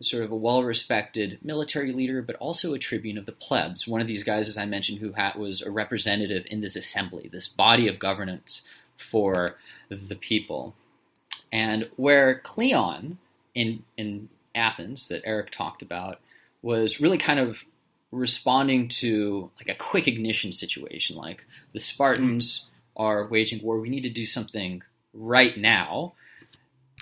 [0.00, 3.86] sort of a well respected military leader, but also a tribune of the plebs.
[3.86, 7.46] One of these guys, as I mentioned, who was a representative in this assembly, this
[7.46, 8.62] body of governance
[9.10, 9.56] for
[9.88, 10.74] the people.
[11.52, 13.18] And where Cleon
[13.54, 16.18] in, in Athens, that Eric talked about,
[16.62, 17.58] was really kind of
[18.12, 21.16] responding to like a quick ignition situation.
[21.16, 24.82] Like the Spartans are waging war, we need to do something
[25.14, 26.12] right now.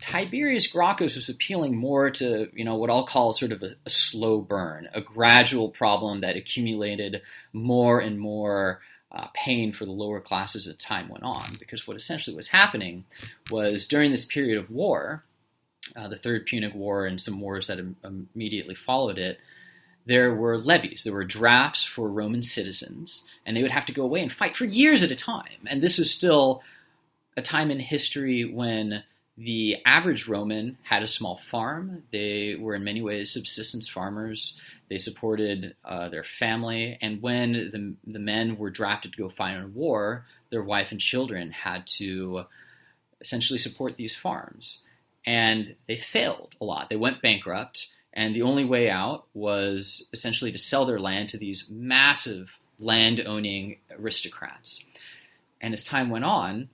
[0.01, 3.91] Tiberius Gracchus was appealing more to, you know, what I'll call sort of a, a,
[3.91, 7.21] slow burn, a gradual problem that accumulated
[7.53, 8.81] more and more
[9.13, 11.57] uh, pain for the lower classes as time went on.
[11.59, 13.05] Because what essentially was happening
[13.51, 15.23] was during this period of war,
[15.95, 17.97] uh, the Third Punic War and some wars that Im-
[18.35, 19.39] immediately followed it,
[20.11, 24.03] there were levies, there were drafts for Roman citizens, and they would have to go
[24.03, 25.63] away and fight for years at a time.
[25.67, 26.63] And this was still
[27.37, 29.05] a time in history when
[29.39, 32.03] the average Roman had a small farm.
[32.11, 34.59] They were in many ways subsistence farmers.
[34.89, 39.59] They supported uh, their family, and when the, the men were drafted to go fight
[39.59, 42.47] in war, their wife and children had to
[43.21, 44.83] essentially support these farms.
[45.25, 46.89] And they failed a lot.
[46.91, 51.39] They went bankrupt, and the only way out was essentially to sell their land to
[51.39, 54.85] these massive land owning aristocrats.
[55.61, 56.71] And as time went on,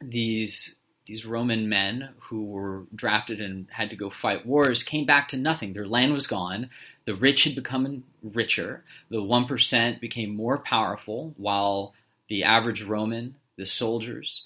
[0.00, 0.74] these
[1.06, 5.36] these Roman men who were drafted and had to go fight wars came back to
[5.36, 5.72] nothing.
[5.72, 6.68] Their land was gone.
[7.04, 8.82] The rich had become richer.
[9.08, 11.94] The 1% became more powerful, while
[12.28, 14.42] the average Roman, the soldiers,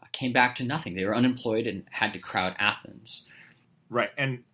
[0.00, 0.94] uh, came back to nothing.
[0.94, 3.26] They were unemployed and had to crowd Athens.
[3.90, 4.10] Right.
[4.16, 4.44] And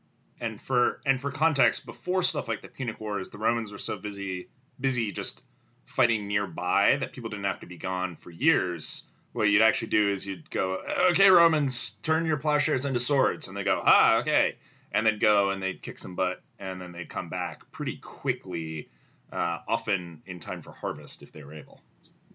[0.43, 3.99] and for and for context, before stuff like the Punic Wars, the Romans were so
[3.99, 5.43] busy busy just
[5.87, 10.11] fighting nearby that people didn't have to be gone for years what you'd actually do
[10.11, 10.79] is you'd go,
[11.11, 13.49] okay, Romans, turn your plowshares into swords.
[13.49, 14.57] And they go, ah, okay.
[14.93, 18.91] And they'd go and they'd kick some butt and then they'd come back pretty quickly,
[19.33, 21.81] uh, often in time for harvest if they were able.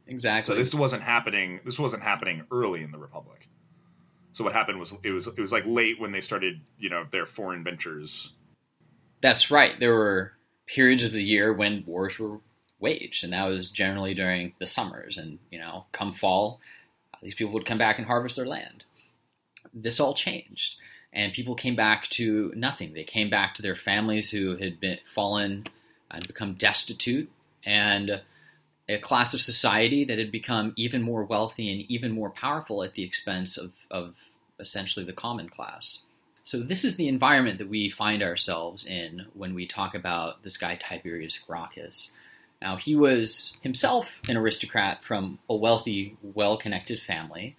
[0.08, 0.54] Exactly.
[0.54, 1.60] So this wasn't happening.
[1.64, 3.48] This wasn't happening early in the Republic.
[4.38, 7.08] So what happened was it was it was like late when they started, you know,
[7.10, 8.36] their foreign ventures.
[9.20, 9.72] That's right.
[9.80, 10.32] There were
[10.68, 12.38] periods of the year when wars were
[12.80, 15.18] waged, and that was generally during the summers.
[15.18, 16.60] And you know, come fall,
[17.16, 18.84] uh, these people would come back and harvest their land.
[19.74, 20.76] This all changed.
[21.12, 22.94] and people came back to nothing.
[22.94, 25.66] They came back to their families who had been fallen
[26.12, 27.32] and become destitute,
[27.66, 28.22] and
[28.88, 32.94] a class of society that had become even more wealthy and even more powerful at
[32.94, 34.14] the expense of, of
[34.60, 36.00] essentially the common class.
[36.44, 40.56] So, this is the environment that we find ourselves in when we talk about this
[40.58, 42.12] guy, Tiberius Gracchus.
[42.62, 47.56] Now, he was himself an aristocrat from a wealthy, well connected family.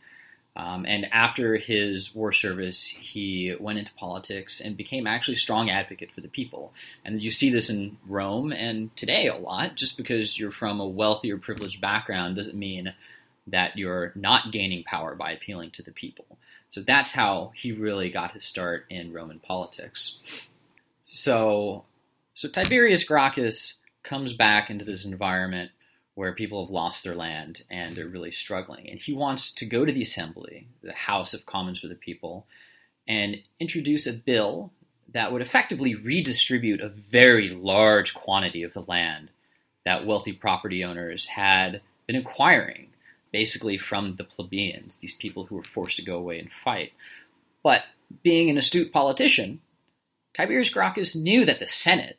[0.56, 5.70] Um, and after his war service, he went into politics and became actually a strong
[5.70, 6.72] advocate for the people.
[7.04, 9.76] And you see this in Rome and today a lot.
[9.76, 12.92] Just because you're from a wealthy or privileged background doesn't mean
[13.46, 16.26] that you're not gaining power by appealing to the people.
[16.70, 20.18] So that's how he really got his start in Roman politics.
[21.04, 21.84] So,
[22.34, 25.70] so Tiberius Gracchus comes back into this environment
[26.14, 28.90] where people have lost their land and they're really struggling.
[28.90, 32.46] And he wants to go to the assembly, the House of Commons for the People,
[33.06, 34.72] and introduce a bill
[35.12, 39.30] that would effectively redistribute a very large quantity of the land
[39.84, 42.88] that wealthy property owners had been acquiring,
[43.32, 46.92] basically from the plebeians, these people who were forced to go away and fight.
[47.62, 47.82] But
[48.22, 49.60] being an astute politician,
[50.34, 52.18] Tiberius Gracchus knew that the Senate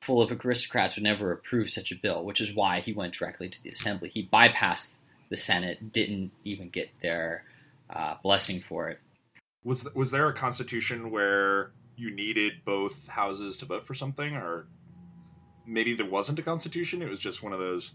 [0.00, 3.48] full of aristocrats would never approve such a bill, which is why he went directly
[3.48, 4.10] to the assembly.
[4.12, 4.96] He bypassed
[5.28, 7.44] the Senate, didn't even get their
[7.88, 8.98] uh, blessing for it.
[9.62, 14.66] Was was there a constitution where you needed both houses to vote for something, or
[15.66, 17.02] maybe there wasn't a constitution?
[17.02, 17.92] It was just one of those,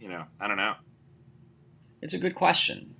[0.00, 0.74] you know, I don't know.
[2.02, 2.94] It's a good question.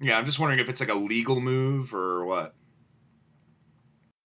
[0.00, 2.54] Yeah, I'm just wondering if it's like a legal move or what.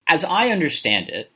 [0.07, 1.31] As I understand it,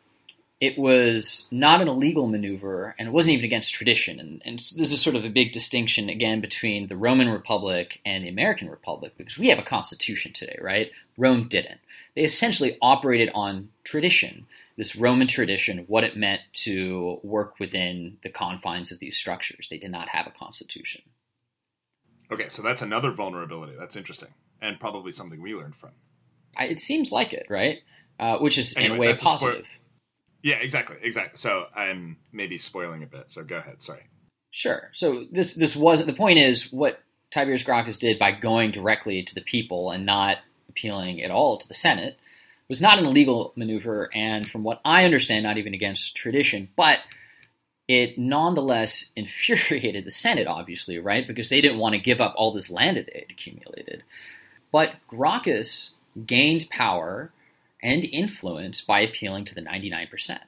[0.60, 4.20] it was not an illegal maneuver and it wasn't even against tradition.
[4.20, 8.24] And, and, this is sort of a big distinction, again, between the Roman Republic and
[8.24, 10.92] the American Republic, because we have a constitution today, right?
[11.16, 11.80] Rome didn't.
[12.16, 18.30] They essentially operated on tradition, this Roman tradition, what it meant to work within the
[18.30, 19.68] confines of these structures.
[19.70, 21.04] They did not have a constitution.
[22.32, 23.74] Okay, so that's another vulnerability.
[23.78, 24.30] That's interesting.
[24.62, 25.92] And probably something we learned from.
[26.56, 27.80] I, it seems like it, right?
[28.20, 29.66] Uh, which is, anyway, in a way, positive.
[29.66, 29.68] A
[30.48, 31.38] yeah, exactly, exactly.
[31.38, 33.30] So I'm maybe spoiling a bit.
[33.30, 33.82] So go ahead.
[33.84, 34.04] Sorry.
[34.52, 34.90] Sure.
[34.94, 37.00] So this this was the point is what
[37.32, 40.38] Tiberius Gracchus did by going directly to the people and not
[40.70, 42.18] appealing at all to the Senate
[42.70, 47.00] was not an illegal maneuver, and from what I understand, not even against tradition, but
[47.88, 51.28] it nonetheless infuriated the Senate, obviously, right?
[51.28, 54.04] Because they didn't want to give up all this land that they had accumulated.
[54.72, 55.92] But Gracchus
[56.26, 57.32] gained power
[57.82, 60.40] and influence by appealing to the 99%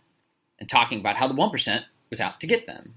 [0.59, 2.95] and talking about how the 1% was out to get them.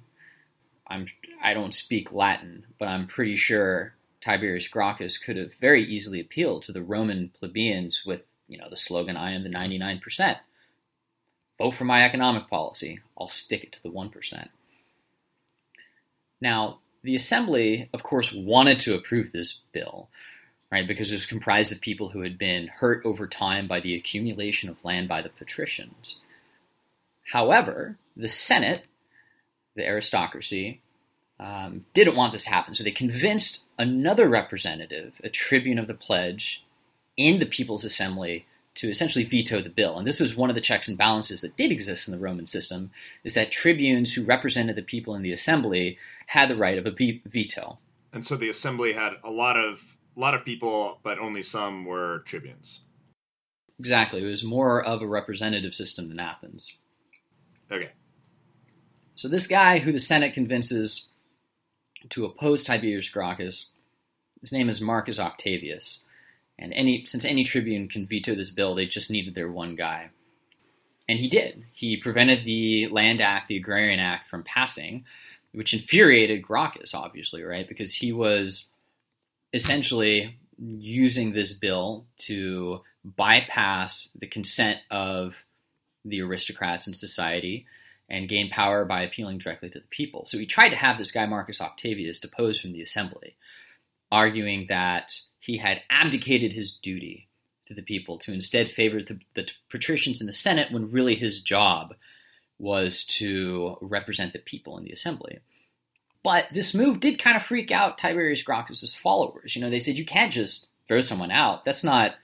[0.86, 1.06] I'm,
[1.42, 6.64] I don't speak Latin, but I'm pretty sure Tiberius Gracchus could have very easily appealed
[6.64, 10.36] to the Roman plebeians with, you know, the slogan "I am the 99%."
[11.62, 12.98] Vote for my economic policy.
[13.16, 14.48] I'll stick it to the 1%.
[16.40, 20.08] Now, the assembly, of course, wanted to approve this bill,
[20.72, 20.88] right?
[20.88, 24.70] Because it was comprised of people who had been hurt over time by the accumulation
[24.70, 26.16] of land by the patricians.
[27.32, 28.82] However, the Senate,
[29.76, 30.80] the aristocracy,
[31.38, 35.94] um, didn't want this to happen, so they convinced another representative, a tribune of the
[35.94, 36.58] plebs,
[37.16, 39.98] in the People's Assembly to essentially veto the bill.
[39.98, 42.46] And this was one of the checks and balances that did exist in the Roman
[42.46, 42.90] system,
[43.22, 47.20] is that tribunes who represented the people in the assembly had the right of a
[47.26, 47.78] veto.
[48.12, 51.84] And so the assembly had a lot of a lot of people, but only some
[51.84, 52.80] were tribunes.
[53.78, 54.22] Exactly.
[54.22, 56.70] It was more of a representative system than Athens.
[57.70, 57.90] Okay.
[59.14, 61.06] So this guy who the Senate convinces
[62.10, 63.70] to oppose Tiberius Gracchus,
[64.40, 66.04] his name is Marcus Octavius.
[66.58, 70.10] And any since any tribune can veto this bill, they just needed their one guy.
[71.08, 71.64] And he did.
[71.72, 75.04] He prevented the Land Act, the Agrarian Act, from passing,
[75.52, 77.68] which infuriated Gracchus, obviously, right?
[77.68, 78.66] Because he was
[79.52, 85.34] essentially using this bill to bypass the consent of
[86.04, 87.66] the aristocrats in society
[88.08, 90.26] and gain power by appealing directly to the people.
[90.26, 93.36] So he tried to have this guy, Marcus Octavius, deposed from the assembly,
[94.10, 97.28] arguing that he had abdicated his duty
[97.66, 101.42] to the people to instead favor the, the patricians in the Senate when really his
[101.42, 101.94] job
[102.58, 105.40] was to represent the people in the assembly.
[106.22, 109.56] But this move did kind of freak out Tiberius Gracchus's followers.
[109.56, 111.64] You know, they said you can't just throw someone out.
[111.64, 112.14] That's not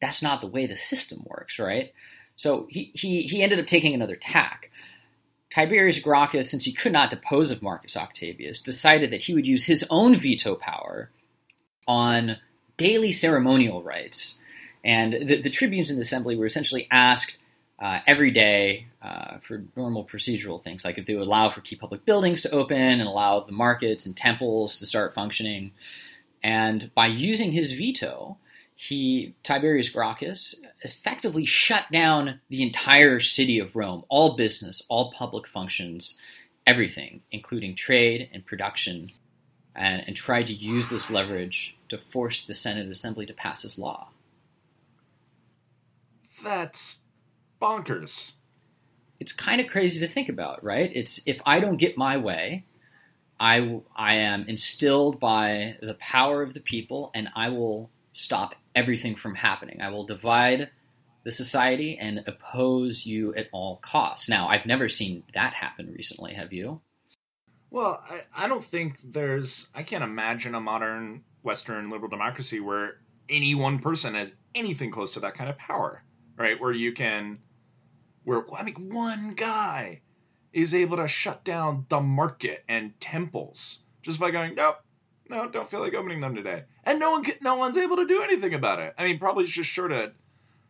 [0.00, 1.92] that's not the way the system works, right?
[2.34, 4.72] So he he he ended up taking another tack.
[5.54, 9.64] Tiberius Gracchus, since he could not depose of Marcus Octavius, decided that he would use
[9.64, 11.10] his own veto power
[11.86, 12.36] on
[12.78, 14.38] daily ceremonial rites
[14.84, 17.36] And the, the tribunes in the assembly were essentially asked
[17.78, 21.76] uh, every day uh, for normal procedural things, like if they would allow for key
[21.76, 25.72] public buildings to open and allow the markets and temples to start functioning.
[26.42, 28.38] And by using his veto,
[28.74, 35.48] he Tiberius Gracchus effectively shut down the entire city of Rome, all business, all public
[35.48, 36.16] functions,
[36.66, 39.10] everything, including trade and production,
[39.74, 43.78] and, and tried to use this leverage to force the Senate Assembly to pass his
[43.78, 44.08] law.
[46.42, 47.00] That's
[47.60, 48.34] bonkers.
[49.20, 50.90] It's kind of crazy to think about, right?
[50.94, 52.64] It's if I don't get my way,
[53.40, 59.16] I, I am instilled by the power of the people, and I will stop everything
[59.16, 59.80] from happening.
[59.80, 60.70] I will divide
[61.24, 64.28] the society and oppose you at all costs.
[64.28, 66.34] Now, I've never seen that happen recently.
[66.34, 66.80] Have you?
[67.70, 69.68] Well, I, I don't think there's.
[69.74, 72.98] I can't imagine a modern Western liberal democracy where
[73.28, 76.02] any one person has anything close to that kind of power,
[76.36, 76.60] right?
[76.60, 77.38] Where you can,
[78.24, 80.00] where I mean, one guy
[80.52, 84.76] is able to shut down the market and temples just by going, nope,
[85.28, 88.06] no, don't feel like opening them today, and no one, can, no one's able to
[88.06, 88.94] do anything about it.
[88.96, 90.12] I mean, probably just sure to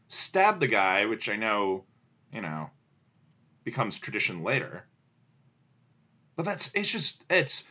[0.09, 1.85] stab the guy, which I know,
[2.33, 2.71] you know,
[3.63, 4.87] becomes tradition later.
[6.39, 7.69] But that's it's just it's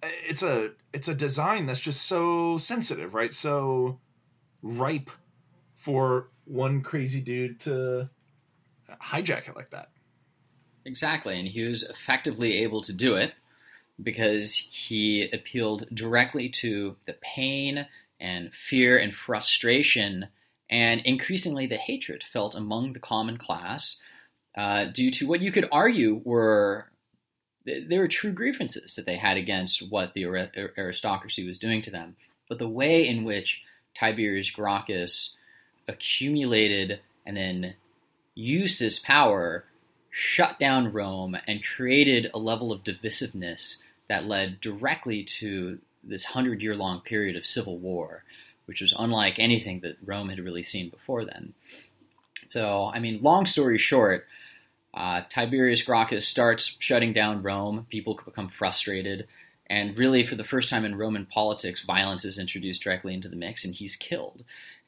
[0.00, 3.32] it's a it's a design that's just so sensitive, right?
[3.32, 3.98] So
[4.62, 5.10] ripe
[5.74, 8.08] for one crazy dude to
[9.02, 9.88] hijack it like that.
[10.84, 13.34] Exactly, and he was effectively able to do it
[14.00, 17.88] because he appealed directly to the pain
[18.20, 20.28] and fear and frustration
[20.70, 23.96] and increasingly the hatred felt among the common class
[24.56, 26.86] uh, due to what you could argue were
[27.66, 30.24] there were true grievances that they had against what the
[30.78, 32.16] aristocracy was doing to them.
[32.48, 33.62] But the way in which
[33.94, 35.34] Tiberius Gracchus
[35.88, 37.74] accumulated and then
[38.34, 39.64] used his power,
[40.10, 46.62] shut down Rome, and created a level of divisiveness that led directly to this hundred
[46.62, 48.22] year long period of civil war
[48.66, 51.54] which was unlike anything that Rome had really seen before then.
[52.48, 54.26] So, I mean, long story short,
[54.96, 57.86] uh, Tiberius Gracchus starts shutting down Rome.
[57.90, 59.28] People become frustrated.
[59.68, 63.36] And really, for the first time in Roman politics, violence is introduced directly into the
[63.36, 64.42] mix, and he's killed.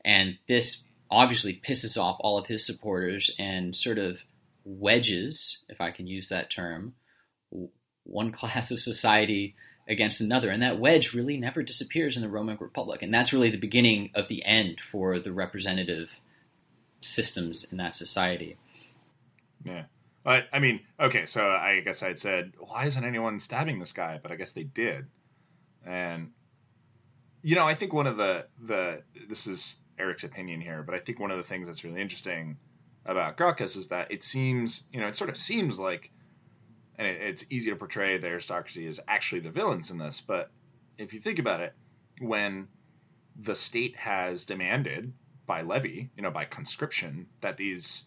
[0.04, 4.18] And this obviously pisses off all of his supporters and sort of
[4.64, 6.94] wedges, if I can use that term,
[8.04, 9.56] one class of society
[9.88, 10.50] against another.
[10.50, 13.02] And that wedge really never disappears in the Roman Republic.
[13.02, 16.08] And that's really the beginning of the end for the representative
[17.00, 18.56] systems in that society.
[19.64, 19.84] Yeah.
[20.28, 24.20] But I mean, okay, so I guess I'd said, why isn't anyone stabbing this guy?
[24.22, 25.06] But I guess they did.
[25.86, 26.32] And
[27.40, 30.98] you know, I think one of the the this is Eric's opinion here, but I
[30.98, 32.58] think one of the things that's really interesting
[33.06, 36.12] about Gracchus is that it seems, you know, it sort of seems like
[36.96, 40.20] and it, it's easy to portray the aristocracy as actually the villains in this.
[40.20, 40.50] But
[40.98, 41.72] if you think about it,
[42.20, 42.68] when
[43.34, 45.10] the state has demanded
[45.46, 48.04] by levy, you know, by conscription, that these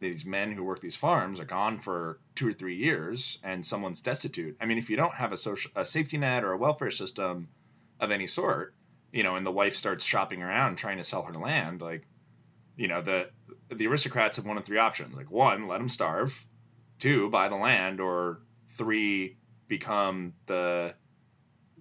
[0.00, 4.02] these men who work these farms are gone for two or three years and someone's
[4.02, 4.56] destitute.
[4.60, 7.48] I mean, if you don't have a social a safety net or a welfare system
[8.00, 8.74] of any sort,
[9.12, 12.06] you know, and the wife starts shopping around trying to sell her land, like,
[12.76, 13.30] you know, the
[13.70, 15.16] the aristocrats have one of three options.
[15.16, 16.46] Like one, let them starve
[17.02, 18.38] two buy the land or
[18.70, 20.94] three become the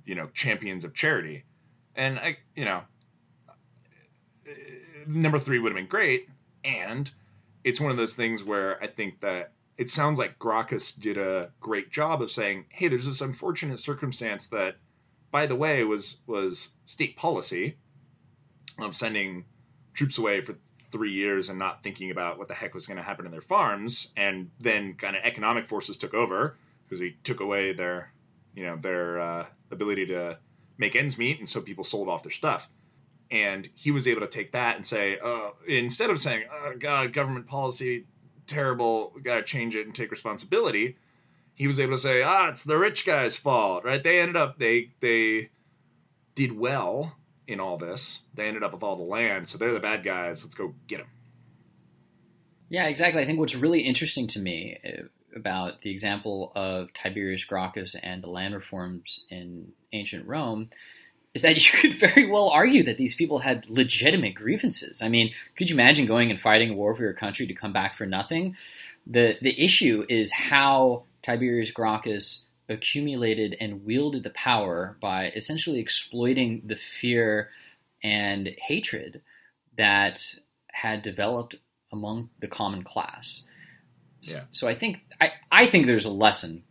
[0.03, 1.43] you know champions of charity
[1.95, 2.81] and i you know
[5.05, 6.27] number three would have been great
[6.65, 7.11] and
[7.63, 11.49] it's one of those things where i think that it sounds like gracchus did a
[11.59, 14.75] great job of saying hey there's this unfortunate circumstance that
[15.31, 17.75] by the way was was state policy
[18.79, 19.45] of sending
[19.93, 20.55] troops away for
[20.91, 23.41] three years and not thinking about what the heck was going to happen in their
[23.41, 26.55] farms, and then kind of economic forces took over
[26.85, 28.11] because we took away their,
[28.53, 30.37] you know, their uh, ability to
[30.77, 32.69] make ends meet, and so people sold off their stuff.
[33.31, 37.13] And he was able to take that and say, uh, instead of saying, "Oh God,
[37.13, 38.05] government policy
[38.45, 40.97] terrible, got to change it and take responsibility,"
[41.55, 44.03] he was able to say, "Ah, it's the rich guy's fault, right?
[44.03, 45.49] They ended up they they
[46.35, 47.15] did well
[47.47, 48.23] in all this.
[48.33, 50.43] They ended up with all the land, so they're the bad guys.
[50.43, 51.07] Let's go get them.
[52.69, 53.21] Yeah, exactly.
[53.21, 55.03] I think what's really interesting to me uh,
[55.35, 60.69] about the example of Tiberius Gracchus and the land reforms in ancient Rome
[61.33, 65.01] is that you could very well argue that these people had legitimate grievances.
[65.01, 67.73] I mean, could you imagine going and fighting a war for your country to come
[67.73, 68.55] back for nothing?
[69.07, 76.61] The the issue is how Tiberius Gracchus accumulated and wielded the power by essentially exploiting
[76.65, 77.49] the fear
[78.03, 79.21] and hatred
[79.77, 80.23] that
[80.71, 81.55] had developed
[81.91, 83.45] among the common class.
[84.21, 84.43] Yeah.
[84.51, 86.63] So I think I, I think there's a lesson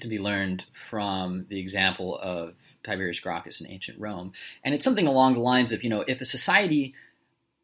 [0.00, 4.32] to be learned from the example of Tiberius Gracchus in ancient Rome,
[4.64, 6.94] and it's something along the lines of you know if a society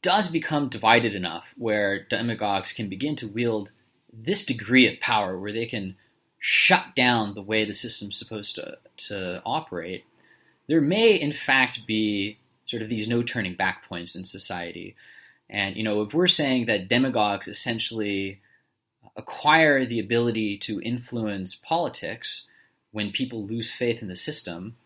[0.03, 3.71] does become divided enough where demagogues can begin to wield
[4.13, 5.97] this degree of power where they can
[6.39, 10.05] shut down the way the system's supposed to, to operate,
[10.69, 14.95] there may in fact be sort of these no turning back points in society.
[15.49, 18.43] And, you know, if we're saying that demagogues essentially
[19.17, 22.45] acquire the ability to influence politics
[22.93, 24.77] when people lose faith in the system,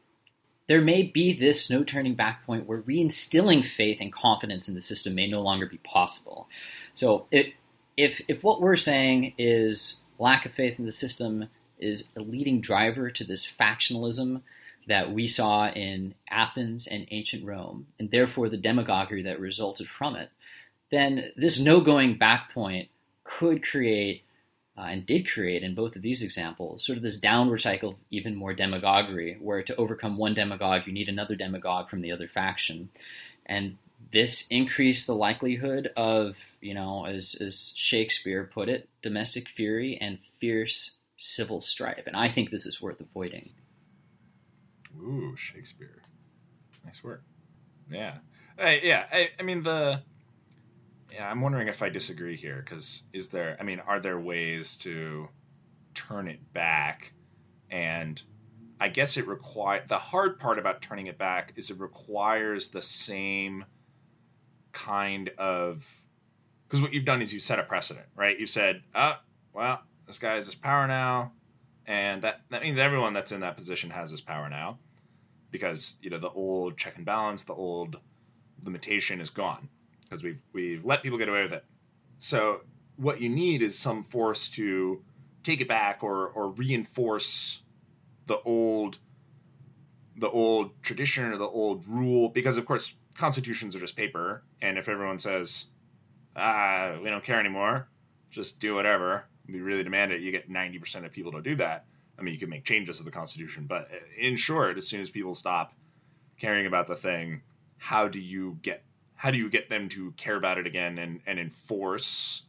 [0.68, 4.82] there may be this no turning back point where reinstilling faith and confidence in the
[4.82, 6.48] system may no longer be possible.
[6.94, 7.54] So it,
[7.96, 11.48] if if what we're saying is lack of faith in the system
[11.78, 14.42] is a leading driver to this factionalism
[14.88, 20.16] that we saw in Athens and ancient Rome, and therefore the demagoguery that resulted from
[20.16, 20.30] it,
[20.90, 22.88] then this no going back point
[23.24, 24.22] could create
[24.78, 27.96] uh, and did create in both of these examples sort of this downward cycle of
[28.10, 32.28] even more demagoguery, where to overcome one demagogue, you need another demagogue from the other
[32.28, 32.88] faction.
[33.44, 33.76] And
[34.12, 40.18] this increased the likelihood of, you know, as, as Shakespeare put it, domestic fury and
[40.38, 42.06] fierce civil strife.
[42.06, 43.50] And I think this is worth avoiding.
[45.00, 46.02] Ooh, Shakespeare.
[46.84, 47.22] Nice work.
[47.90, 48.18] Yeah.
[48.58, 49.06] Yeah.
[49.10, 50.02] I, I mean, the
[51.20, 53.56] I'm wondering if I disagree here because is there?
[53.58, 55.28] I mean, are there ways to
[55.94, 57.12] turn it back?
[57.70, 58.20] And
[58.80, 62.82] I guess it require the hard part about turning it back is it requires the
[62.82, 63.64] same
[64.72, 65.84] kind of
[66.66, 68.38] because what you've done is you set a precedent, right?
[68.38, 69.16] You've said, oh,
[69.54, 71.32] well, this guy has this power now,
[71.86, 74.78] and that that means everyone that's in that position has this power now,
[75.50, 77.96] because you know the old check and balance, the old
[78.62, 79.68] limitation is gone
[80.08, 81.64] because we've we've let people get away with it.
[82.18, 82.60] So
[82.96, 85.02] what you need is some force to
[85.42, 87.62] take it back or or reinforce
[88.26, 88.98] the old
[90.16, 94.78] the old tradition or the old rule because of course constitutions are just paper and
[94.78, 95.66] if everyone says
[96.36, 97.88] ah we don't care anymore
[98.30, 101.86] just do whatever we really demand it you get 90% of people to do that
[102.18, 103.88] i mean you can make changes to the constitution but
[104.18, 105.72] in short as soon as people stop
[106.38, 107.42] caring about the thing
[107.78, 108.82] how do you get
[109.18, 112.46] how do you get them to care about it again and, and enforce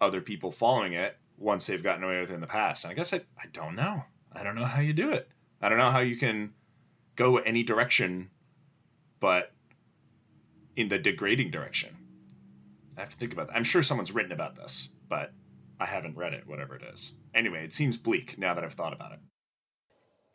[0.00, 2.84] other people following it once they've gotten away with it in the past?
[2.84, 4.02] And I guess I, I don't know.
[4.32, 5.28] I don't know how you do it.
[5.60, 6.54] I don't know how you can
[7.16, 8.30] go any direction
[9.20, 9.52] but
[10.74, 11.94] in the degrading direction.
[12.96, 13.56] I have to think about that.
[13.56, 15.30] I'm sure someone's written about this, but
[15.78, 17.14] I haven't read it, whatever it is.
[17.34, 19.18] Anyway, it seems bleak now that I've thought about it.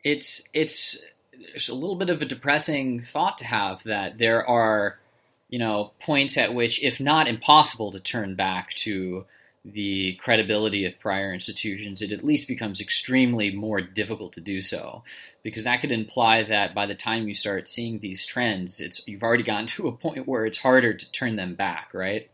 [0.04, 0.98] It's it's
[1.32, 5.00] it's a little bit of a depressing thought to have that there are
[5.48, 9.24] you know, points at which, if not impossible to turn back to
[9.64, 15.02] the credibility of prior institutions, it at least becomes extremely more difficult to do so,
[15.42, 19.22] because that could imply that by the time you start seeing these trends, it's you've
[19.22, 22.30] already gotten to a point where it's harder to turn them back, right?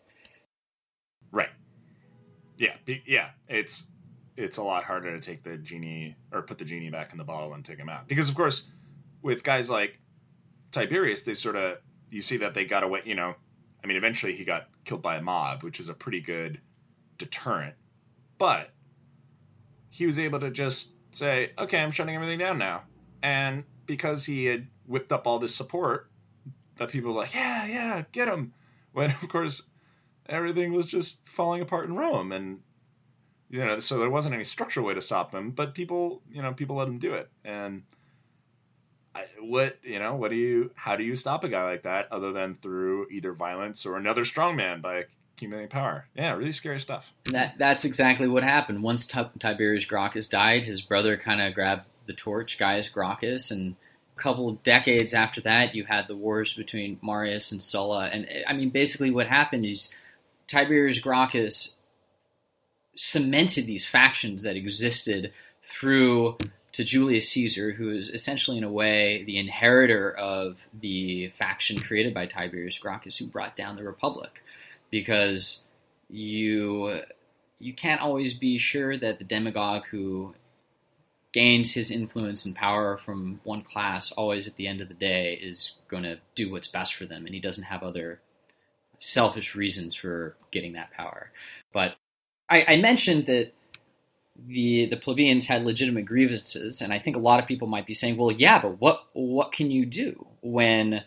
[1.31, 1.51] Right.
[2.59, 2.75] Yeah.
[3.07, 3.31] Yeah.
[3.49, 3.89] It's
[4.37, 7.25] it's a lot harder to take the genie or put the genie back in the
[7.25, 8.67] bottle and take him out, because of course,
[9.23, 9.99] with guys like
[10.71, 11.79] Tiberius, they sort of
[12.13, 13.03] you see that they got away.
[13.05, 13.35] You know,
[13.83, 16.61] I mean, eventually he got killed by a mob, which is a pretty good
[17.19, 17.75] deterrent.
[18.39, 18.71] But
[19.91, 22.83] he was able to just say, "Okay, I'm shutting everything down now,"
[23.23, 26.11] and because he had whipped up all this support,
[26.77, 28.53] that people were like, "Yeah, yeah, get him,"
[28.93, 29.69] when of course
[30.27, 32.61] everything was just falling apart in Rome, and
[33.51, 35.51] you know, so there wasn't any structural way to stop them.
[35.51, 37.83] But people, you know, people let him do it, and
[39.41, 42.33] what you know what do you how do you stop a guy like that other
[42.33, 45.05] than through either violence or another strongman by
[45.37, 46.07] accumulating power?
[46.15, 47.13] Yeah really scary stuff.
[47.25, 48.83] That that's exactly what happened.
[48.83, 53.77] Once T- tiberius gracchus died his brother kind of grabbed the torch gaius gracchus and
[54.17, 58.07] a couple decades after that you had the wars between marius and sulla.
[58.07, 59.91] And eh, i mean basically what happened is
[60.49, 61.77] tiberius gracchus
[62.97, 65.33] cemented these factions that existed
[65.63, 66.37] through
[66.73, 72.15] to Julius Caesar, who is essentially, in a way, the inheritor of the faction created
[72.15, 74.43] by Tiberius Gracchus, who brought down the Republic,
[74.91, 75.65] because
[76.09, 77.01] you
[77.59, 80.35] you can't always be sure that the demagogue who
[81.33, 85.39] gains his influence and power from one class always at the end of the day
[85.41, 88.21] is going to do what's best for them, and he doesn't have other
[88.99, 91.31] selfish reasons for getting that power.
[91.73, 91.97] But
[92.49, 93.53] I, I mentioned that
[94.37, 97.95] the the plebeians had legitimate grievances, and I think a lot of people might be
[97.95, 101.05] saying, "Well, yeah, but what what can you do when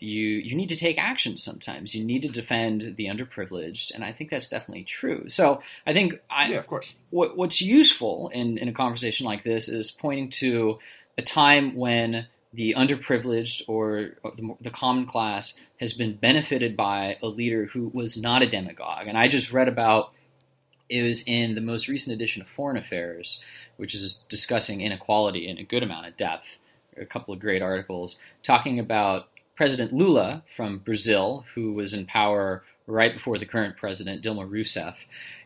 [0.00, 1.94] you you need to take action sometimes.
[1.94, 5.28] You need to defend the underprivileged, and I think that's definitely true.
[5.28, 6.94] So I think I, yeah, of course.
[7.10, 10.78] What, what's useful in, in a conversation like this is pointing to
[11.18, 17.26] a time when the underprivileged or the, the common class has been benefited by a
[17.28, 19.06] leader who was not a demagogue.
[19.06, 20.12] And I just read about
[20.90, 23.40] it was in the most recent edition of Foreign Affairs,
[23.76, 26.46] which is discussing inequality in a good amount of depth.
[27.00, 32.64] A couple of great articles talking about President Lula from Brazil, who was in power
[32.86, 34.96] right before the current president, Dilma Rousseff,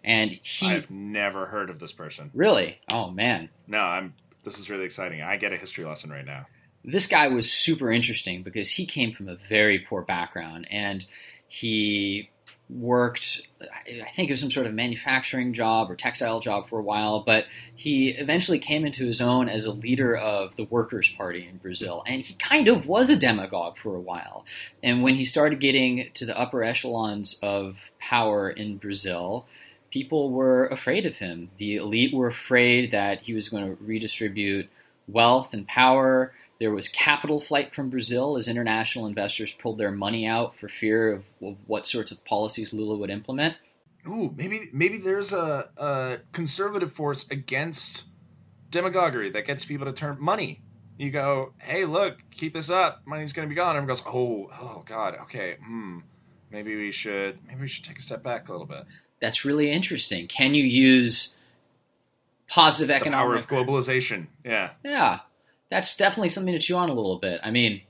[0.03, 0.67] and he.
[0.67, 2.31] I've never heard of this person.
[2.35, 2.79] Really?
[2.91, 3.51] Oh man.
[3.67, 4.15] No, I'm.
[4.43, 5.23] This is really exciting.
[5.23, 6.47] I get a history lesson right now.
[6.85, 11.05] This guy was super interesting because he came from a very poor background and
[11.49, 12.31] he
[12.71, 16.83] worked, I think it was some sort of manufacturing job or textile job for a
[16.83, 17.45] while, but
[17.75, 22.03] he eventually came into his own as a leader of the Workers' Party in Brazil.
[22.07, 24.45] And he kind of was a demagogue for a while.
[24.83, 29.47] And when he started getting to the upper echelons of power in Brazil,
[29.91, 31.51] people were afraid of him.
[31.59, 34.69] The elite were afraid that he was going to redistribute
[35.07, 36.33] wealth and power.
[36.61, 41.13] There was capital flight from Brazil as international investors pulled their money out for fear
[41.13, 43.57] of, of what sorts of policies Lula would implement.
[44.07, 48.07] Ooh, maybe maybe there's a, a conservative force against
[48.71, 50.61] demagoguery that gets people to turn money.
[50.97, 53.71] You go, hey, look, keep this up, money's going to be gone.
[53.71, 56.01] Everyone goes, oh, oh, God, okay, hmm,
[56.53, 58.85] maybe we should maybe we should take a step back a little bit.
[59.21, 60.29] That's really interesting.
[60.29, 61.35] Can you use
[62.47, 64.27] positive economic the power of globalization?
[64.45, 65.21] Yeah, yeah
[65.75, 67.41] that's definitely something to chew on a little bit.
[67.43, 67.83] I mean,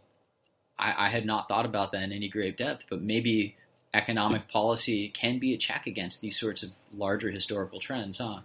[0.79, 3.57] I, I had not thought about that in any great depth, but maybe
[3.93, 8.39] economic policy can be a check against these sorts of larger historical trends, huh?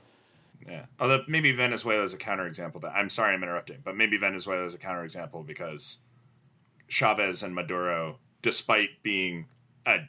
[0.67, 0.87] Yeah.
[0.99, 2.81] Although maybe Venezuela is a counterexample.
[2.81, 5.99] That I'm sorry I'm interrupting, but maybe Venezuela is a counterexample because
[6.89, 9.45] Chavez and Maduro, despite being
[9.85, 9.99] a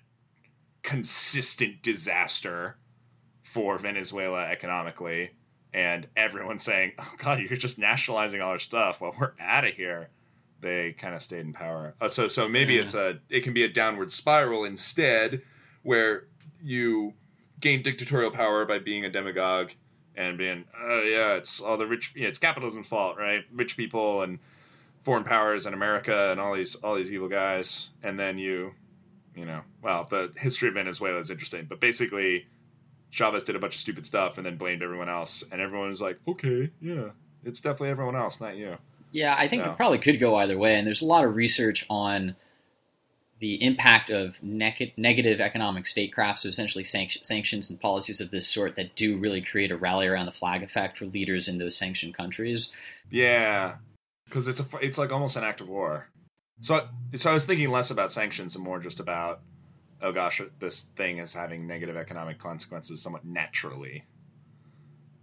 [0.83, 2.77] consistent disaster
[3.45, 5.31] for Venezuela economically,
[5.73, 9.75] and everyone saying, "Oh God, you're just nationalizing all our stuff." Well, we're out of
[9.75, 10.09] here.
[10.61, 11.95] They kind of stayed in power.
[12.01, 12.83] Uh, so, so maybe yeah.
[12.83, 15.43] it's a it can be a downward spiral instead,
[15.83, 16.25] where
[16.63, 17.15] you
[17.61, 19.71] gain dictatorial power by being a demagogue
[20.17, 23.45] and being, oh yeah, it's all the rich, yeah, it's capitalism's fault, right?
[23.53, 24.39] Rich people and
[25.03, 28.73] foreign powers and America and all these all these evil guys, and then you,
[29.35, 32.47] you know, well, the history of Venezuela is interesting, but basically
[33.11, 36.01] Chavez did a bunch of stupid stuff and then blamed everyone else, and everyone was
[36.01, 37.11] like, okay, yeah,
[37.45, 38.77] it's definitely everyone else, not you.
[39.13, 39.73] Yeah, I think so.
[39.73, 42.37] it probably could go either way, and there's a lot of research on
[43.41, 48.47] the impact of ne- negative economic statecraft, so essentially sanct- sanctions and policies of this
[48.47, 51.77] sort that do really create a rally around the flag effect for leaders in those
[51.77, 52.71] sanctioned countries.
[53.11, 53.77] Yeah,
[54.27, 56.07] because it's a it's like almost an act of war.
[56.61, 56.87] So
[57.17, 59.41] so I was thinking less about sanctions and more just about
[60.03, 64.05] oh gosh, this thing is having negative economic consequences somewhat naturally,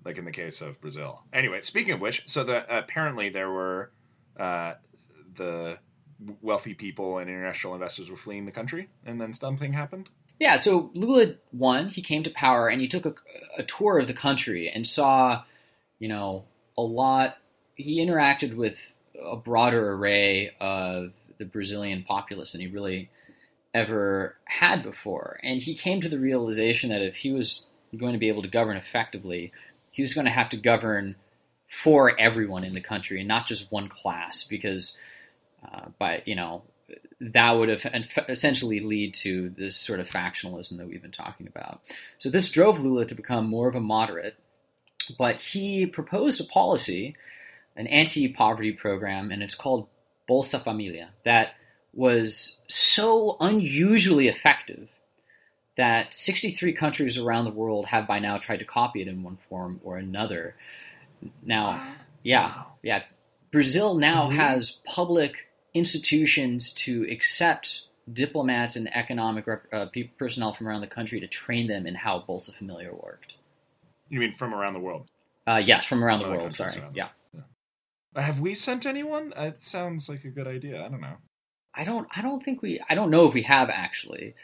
[0.05, 1.23] like in the case of Brazil.
[1.33, 3.91] Anyway, speaking of which, so the, apparently there were
[4.39, 4.73] uh,
[5.35, 5.77] the
[6.41, 10.09] wealthy people and international investors were fleeing the country, and then something happened.
[10.39, 11.89] Yeah, so Lula won.
[11.89, 13.15] He came to power, and he took a,
[13.57, 15.43] a tour of the country and saw,
[15.99, 16.45] you know,
[16.77, 17.37] a lot.
[17.75, 18.77] He interacted with
[19.23, 23.09] a broader array of the Brazilian populace and he really
[23.77, 25.39] ever had before.
[25.43, 28.47] And he came to the realization that if he was going to be able to
[28.47, 29.51] govern effectively,
[29.91, 31.15] he was going to have to govern
[31.69, 34.97] for everyone in the country and not just one class because
[35.63, 36.63] uh, by you know
[37.19, 37.85] that would have
[38.29, 41.81] essentially lead to this sort of factionalism that we've been talking about.
[42.19, 44.35] So this drove Lula to become more of a moderate,
[45.17, 47.15] but he proposed a policy,
[47.75, 49.87] an anti-poverty program, and it's called
[50.29, 51.55] Bolsa Familia that
[51.97, 54.87] was so unusually effective
[55.77, 59.39] that 63 countries around the world have by now tried to copy it in one
[59.49, 60.55] form or another.
[61.43, 61.81] Now,
[62.21, 63.03] yeah, yeah.
[63.51, 64.37] Brazil now really?
[64.37, 69.87] has public institutions to accept diplomats and economic uh,
[70.19, 73.35] personnel from around the country to train them in how Bolsa Familia worked.
[74.09, 75.09] You mean from around the world?
[75.47, 76.53] Uh, yes, from around the world.
[76.53, 76.71] Sorry.
[76.93, 77.09] Yeah.
[77.33, 78.21] yeah.
[78.21, 79.33] Have we sent anyone?
[79.35, 80.85] It sounds like a good idea.
[80.85, 81.17] I don't know.
[81.77, 84.35] I don't I don't think we I don't know if we have actually.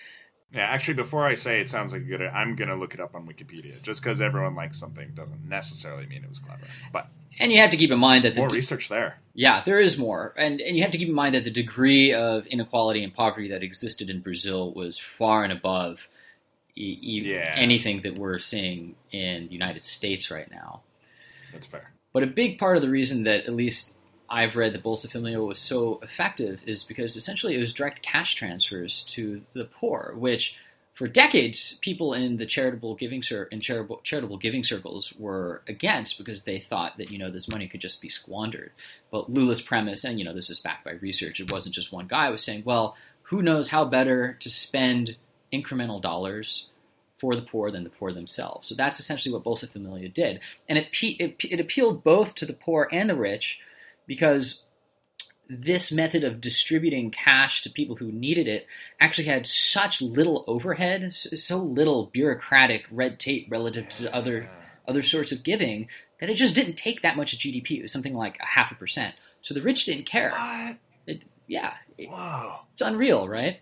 [0.54, 3.16] Yeah, actually, before I say it sounds like a good, I'm gonna look it up
[3.16, 3.82] on Wikipedia.
[3.82, 6.62] Just because everyone likes something doesn't necessarily mean it was clever.
[6.92, 7.08] But
[7.40, 9.18] and you have to keep in mind that more de- research there.
[9.34, 12.14] Yeah, there is more, and and you have to keep in mind that the degree
[12.14, 16.08] of inequality and poverty that existed in Brazil was far and above
[16.76, 17.56] e- e- yeah.
[17.58, 20.82] anything that we're seeing in the United States right now.
[21.52, 21.92] That's fair.
[22.14, 23.94] But a big part of the reason that at least
[24.30, 28.36] I've read that Bolsa Familia was so effective is because essentially it was direct cash
[28.36, 30.56] transfers to the poor, which
[30.94, 36.18] for decades people in the charitable giving cir- in charitable, charitable giving circles were against
[36.18, 38.72] because they thought that you know this money could just be squandered.
[39.12, 42.08] But Lula's premise, and you know this is backed by research, it wasn't just one
[42.08, 45.18] guy was saying, well, who knows how better to spend
[45.52, 46.70] incremental dollars
[47.20, 48.68] for the poor than the poor themselves.
[48.68, 52.54] So that's essentially what Bolsa Familia did, and it, it, it appealed both to the
[52.54, 53.58] poor and the rich
[54.08, 54.64] because
[55.50, 58.66] this method of distributing cash to people who needed it
[59.00, 64.50] actually had such little overhead, so little bureaucratic red tape relative to other
[64.88, 65.88] other sorts of giving
[66.20, 67.80] that it just didn't take that much of GDP.
[67.80, 69.16] It was something like a half a percent.
[69.42, 70.32] So the rich didn't care.
[70.32, 70.78] What?
[71.06, 72.60] It, yeah, it, Whoa.
[72.72, 73.60] it's unreal, right?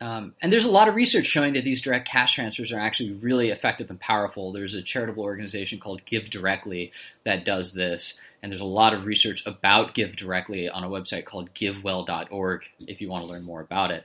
[0.00, 3.12] Um, and there's a lot of research showing that these direct cash transfers are actually
[3.12, 4.52] really effective and powerful.
[4.52, 6.92] There's a charitable organization called Give Directly
[7.24, 11.24] that does this, and there's a lot of research about Give Directly on a website
[11.24, 14.04] called GiveWell.org if you want to learn more about it.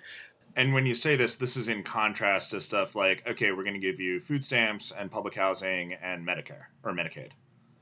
[0.56, 3.80] And when you say this, this is in contrast to stuff like, okay, we're going
[3.80, 7.30] to give you food stamps and public housing and Medicare or Medicaid.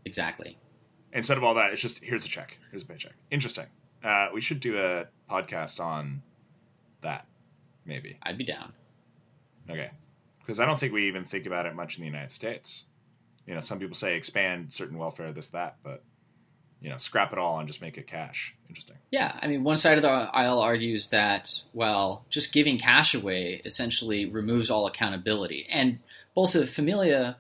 [0.06, 0.58] Exactly.
[1.14, 3.14] Instead of all that, it's just here's a check, here's a paycheck.
[3.30, 3.66] Interesting.
[4.04, 6.22] Uh, we should do a podcast on
[7.02, 7.26] that,
[7.86, 8.18] maybe.
[8.24, 8.72] I'd be down.
[9.70, 9.92] Okay.
[10.40, 12.86] Because I don't think we even think about it much in the United States.
[13.46, 16.04] You know, some people say expand certain welfare, this, that, but,
[16.82, 18.56] you know, scrap it all and just make it cash.
[18.68, 18.98] Interesting.
[19.12, 23.62] Yeah, I mean, one side of the aisle argues that, well, just giving cash away
[23.64, 25.68] essentially removes all accountability.
[25.70, 26.00] And
[26.36, 27.38] Bolsa Familia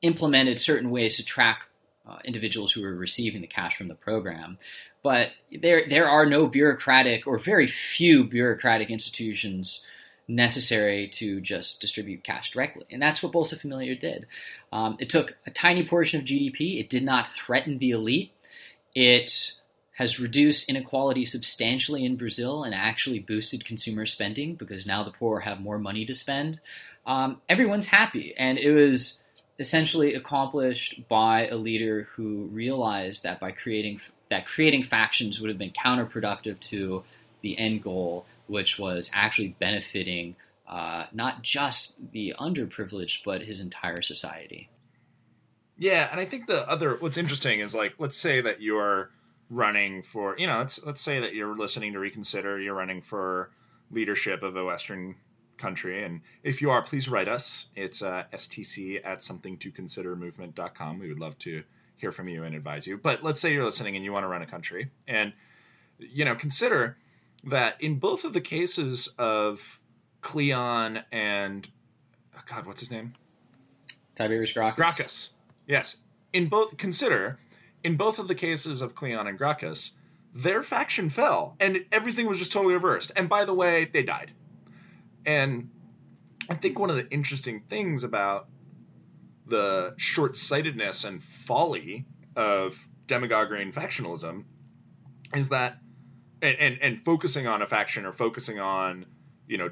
[0.00, 1.64] implemented certain ways to track
[2.08, 4.56] uh, individuals who were receiving the cash from the program.
[5.02, 5.28] But
[5.60, 9.82] there, there are no bureaucratic or very few bureaucratic institutions
[10.26, 12.84] necessary to just distribute cash directly.
[12.90, 14.26] And that's what Bolsa Familia did.
[14.72, 18.32] Um, it took a tiny portion of GDP, it did not threaten the elite.
[18.94, 19.52] It
[19.98, 25.40] has reduced inequality substantially in Brazil and actually boosted consumer spending because now the poor
[25.40, 26.60] have more money to spend.
[27.04, 29.24] Um, everyone's happy, and it was
[29.58, 35.58] essentially accomplished by a leader who realized that by creating that creating factions would have
[35.58, 37.02] been counterproductive to
[37.40, 40.36] the end goal, which was actually benefiting
[40.68, 44.68] uh, not just the underprivileged but his entire society.
[45.78, 49.10] Yeah, and I think the other what's interesting is like let's say that you're
[49.50, 53.50] running for you know let's let's say that you're listening to reconsider you're running for
[53.90, 55.14] leadership of a western
[55.56, 60.14] country and if you are please write us it's uh, stc at something to consider
[60.14, 61.62] movement.com we would love to
[61.96, 64.28] hear from you and advise you but let's say you're listening and you want to
[64.28, 65.32] run a country and
[65.98, 66.96] you know consider
[67.44, 69.80] that in both of the cases of
[70.20, 71.66] cleon and
[72.36, 73.14] oh god what's his name
[74.14, 74.76] Tiberius Gracchus.
[74.76, 75.34] Gracchus.
[75.68, 75.96] Yes.
[76.32, 77.38] In both consider
[77.84, 79.96] in both of the cases of Cleon and Gracchus,
[80.34, 83.12] their faction fell and everything was just totally reversed.
[83.14, 84.32] And by the way, they died.
[85.24, 85.70] And
[86.50, 88.48] I think one of the interesting things about
[89.46, 94.44] the short-sightedness and folly of demagoguery and factionalism
[95.34, 95.78] is that
[96.40, 99.06] and, and, and focusing on a faction or focusing on,
[99.46, 99.70] you know,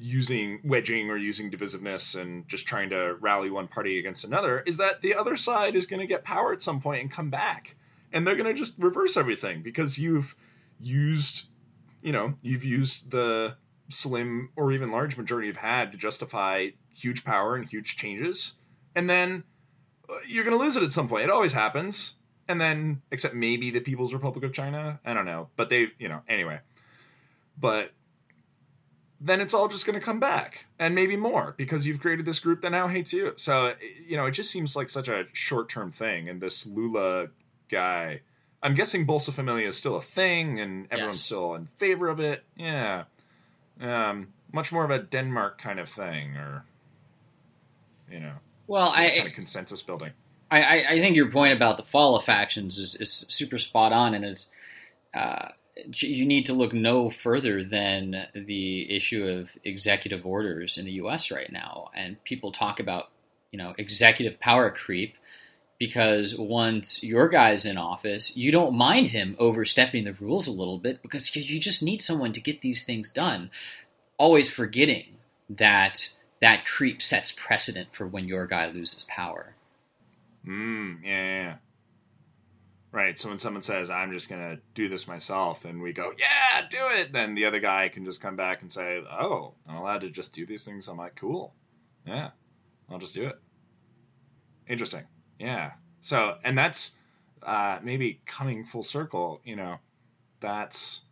[0.00, 4.78] using wedging or using divisiveness and just trying to rally one party against another is
[4.78, 7.74] that the other side is going to get power at some point and come back.
[8.12, 10.34] And they're going to just reverse everything because you've
[10.80, 11.46] used
[12.02, 13.54] you know you've used the
[13.90, 18.54] slim or even large majority you've had to justify huge power and huge changes.
[18.94, 19.44] And then
[20.08, 21.24] uh, you're going to lose it at some point.
[21.24, 22.16] It always happens.
[22.48, 24.98] And then except maybe the people's republic of china.
[25.04, 25.50] I don't know.
[25.56, 26.60] But they you know anyway.
[27.58, 27.92] But
[29.20, 32.38] then it's all just going to come back and maybe more because you've created this
[32.38, 33.34] group that now hates you.
[33.36, 33.74] So,
[34.06, 36.28] you know, it just seems like such a short term thing.
[36.30, 37.28] And this Lula
[37.68, 38.22] guy,
[38.62, 41.24] I'm guessing Bolsa Familia is still a thing and everyone's Yes.
[41.24, 42.42] still in favor of it.
[42.56, 43.04] Yeah.
[43.80, 46.64] Um, much more of a Denmark kind of thing or,
[48.10, 48.34] you know,
[48.66, 50.12] Well, I, kind of consensus building.
[50.50, 54.14] I, I, think your point about the fall of factions is, is super spot on,
[54.14, 54.46] and it's
[55.14, 55.50] uh,
[55.92, 61.30] you need to look no further than the issue of executive orders in the U.S.
[61.30, 63.10] right now, and people talk about
[63.50, 65.14] you know executive power creep
[65.78, 70.78] because once your guy's in office, you don't mind him overstepping the rules a little
[70.78, 73.50] bit because you just need someone to get these things done,
[74.18, 75.16] always forgetting
[75.48, 76.10] that
[76.40, 79.54] that creep sets precedent for when your guy loses power.
[80.46, 81.54] Mm, yeah, yeah.
[82.92, 83.16] Right.
[83.16, 86.66] So when someone says, I'm just going to do this myself, and we go, yeah,
[86.68, 90.00] do it, then the other guy can just come back and say, oh, I'm allowed
[90.00, 90.88] to just do these things.
[90.88, 91.54] I'm like, cool.
[92.04, 92.30] Yeah,
[92.90, 93.38] I'll just do it.
[94.66, 95.04] Interesting.
[95.38, 95.72] Yeah.
[96.00, 96.96] So, and that's
[97.42, 99.78] uh, maybe coming full circle, you know,
[100.40, 101.04] that's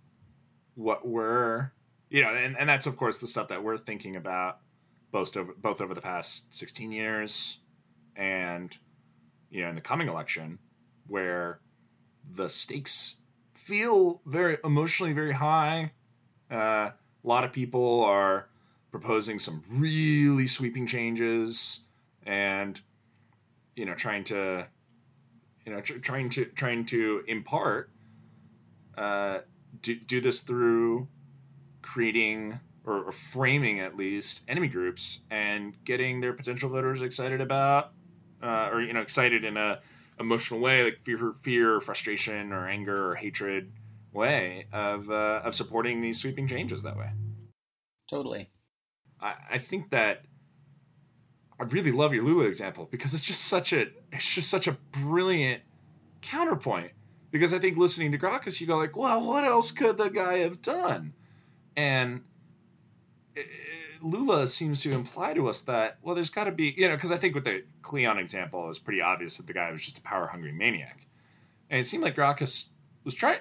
[0.75, 1.71] what we're,
[2.09, 4.59] you know, and, and that's of course the stuff that we're thinking about
[5.11, 7.59] both over both over the past 16 years
[8.17, 8.77] and
[9.51, 10.59] you know in the coming election
[11.07, 11.61] where
[12.35, 13.17] the stakes
[13.55, 15.93] feel very emotionally very high.
[16.51, 18.49] Uh, a lot of people are
[18.91, 21.81] proposing some really sweeping changes
[22.25, 22.81] and
[23.77, 24.67] you know trying to
[25.67, 27.91] you know tr- trying to trying to impart
[28.97, 29.39] uh,
[29.83, 31.07] do, do this through
[31.83, 37.93] creating or, or framing at least enemy groups and getting their potential voters excited about
[38.43, 39.81] uh, or you know excited in a
[40.21, 43.73] emotional way like fear fear frustration or anger or hatred
[44.13, 47.11] way of uh, of supporting these sweeping changes that way
[48.09, 48.49] Totally.
[49.21, 50.23] I, I think that
[51.61, 54.73] I really love your Lula example because it's just such a it's just such a
[54.93, 55.63] brilliant
[56.23, 56.93] counterpoint.
[57.31, 60.39] Because I think listening to Gracchus, you go like, well, what else could the guy
[60.39, 61.13] have done?
[61.77, 62.23] And
[64.03, 67.13] Lula seems to imply to us that well, there's got to be you know because
[67.13, 69.99] I think with the Cleon example, it was pretty obvious that the guy was just
[69.99, 71.07] a power hungry maniac,
[71.71, 72.71] and it seemed like Gracchus
[73.05, 73.39] was trying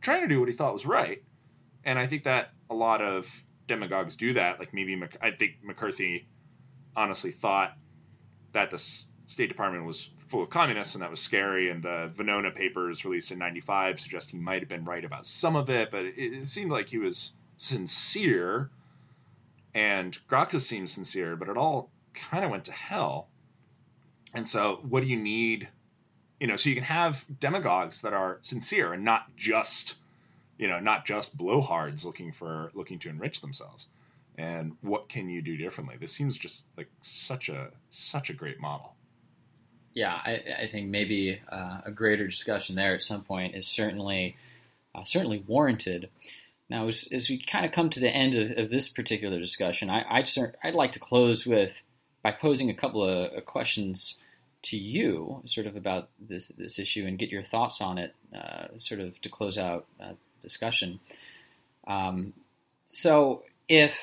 [0.00, 1.22] trying to do what he thought was right,
[1.84, 3.30] and I think that a lot of
[3.66, 4.58] demagogues do that.
[4.58, 6.26] Like maybe Mc- I think McCarthy
[6.96, 7.76] honestly thought
[8.52, 11.70] that the S- State Department was full of communists and that was scary.
[11.70, 15.56] And the Venona papers released in '95 suggest he might have been right about some
[15.56, 18.70] of it, but it, it seemed like he was sincere.
[19.74, 23.28] And Gracchus seemed sincere, but it all kind of went to hell.
[24.34, 25.68] And so, what do you need?
[26.40, 29.96] You know, so you can have demagogues that are sincere and not just
[30.62, 33.88] you know, not just blowhards looking for looking to enrich themselves.
[34.38, 35.96] And what can you do differently?
[35.98, 38.94] This seems just like such a such a great model.
[39.92, 44.36] Yeah, I, I think maybe uh, a greater discussion there at some point is certainly
[44.94, 46.10] uh, certainly warranted.
[46.72, 49.90] Now, as, as we kind of come to the end of, of this particular discussion,
[49.90, 51.70] I, I'd, cer- I'd like to close with
[52.22, 54.16] by posing a couple of uh, questions
[54.62, 58.68] to you, sort of about this this issue, and get your thoughts on it, uh,
[58.78, 60.98] sort of to close out uh, discussion.
[61.86, 62.32] Um,
[62.86, 63.94] so, if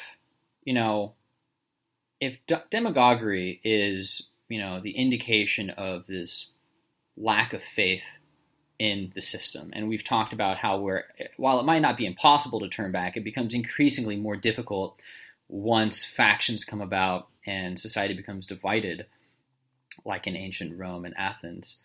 [0.63, 1.13] you know,
[2.21, 6.49] if d- demagoguery is you know the indication of this
[7.17, 8.18] lack of faith
[8.79, 11.03] in the system, and we've talked about how we're
[11.35, 14.97] while it might not be impossible to turn back, it becomes increasingly more difficult
[15.49, 19.05] once factions come about and society becomes divided,
[20.05, 21.75] like in ancient Rome and Athens.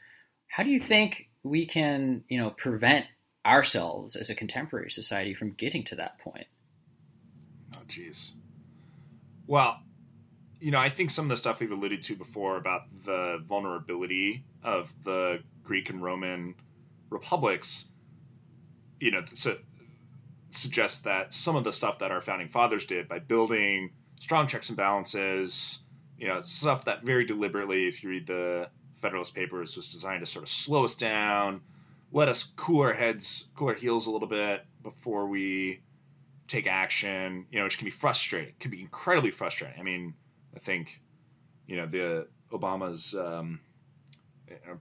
[0.46, 3.06] How do you think we can, you know, prevent
[3.44, 6.46] ourselves as a contemporary society from getting to that point?
[7.76, 8.34] Oh, jeez.
[9.46, 9.80] Well,
[10.60, 14.44] you know, I think some of the stuff we've alluded to before about the vulnerability
[14.62, 16.54] of the Greek and Roman
[17.14, 17.88] republics,
[19.00, 19.58] you know, su-
[20.50, 23.90] suggests that some of the stuff that our founding fathers did by building
[24.20, 25.84] strong checks and balances,
[26.18, 30.26] you know, stuff that very deliberately, if you read the Federalist Papers, was designed to
[30.26, 31.60] sort of slow us down,
[32.12, 35.80] let us cool our heads, cool our heels a little bit before we
[36.46, 39.78] take action, you know, which can be frustrating, can be incredibly frustrating.
[39.78, 40.14] I mean,
[40.54, 41.00] I think,
[41.66, 43.60] you know, the Obama's um,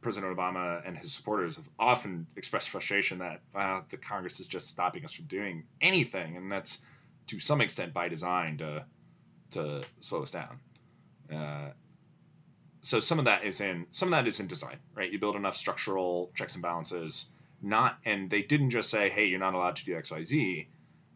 [0.02, 4.68] President Obama and his supporters have often expressed frustration that wow, the Congress is just
[4.68, 6.82] stopping us from doing anything, and that's
[7.28, 8.86] to some extent by design to
[9.52, 10.60] to slow us down.
[11.34, 11.70] Uh,
[12.82, 15.12] so some of that is in some of that is in design, right?
[15.12, 19.40] You build enough structural checks and balances, not and they didn't just say, hey, you're
[19.40, 20.68] not allowed to do X, Y, Z,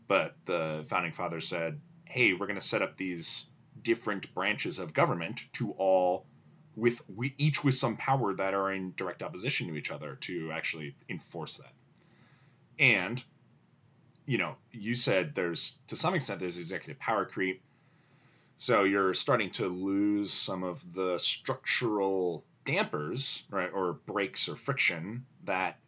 [0.07, 3.49] but the founding fathers said, hey, we're going to set up these
[3.81, 6.25] different branches of government to all
[6.77, 10.51] with we, each with some power that are in direct opposition to each other to
[10.51, 11.73] actually enforce that.
[12.79, 13.21] And
[14.27, 17.61] you know, you said there's to some extent there's executive power creep.
[18.59, 25.25] So you're starting to lose some of the structural dampers, right, or brakes or friction
[25.45, 25.79] that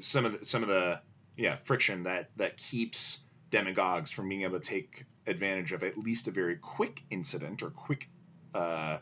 [0.00, 1.00] some of the, some of the
[1.36, 6.28] yeah friction that that keeps demagogues from being able to take advantage of at least
[6.28, 8.08] a very quick incident or quick
[8.54, 8.98] uh,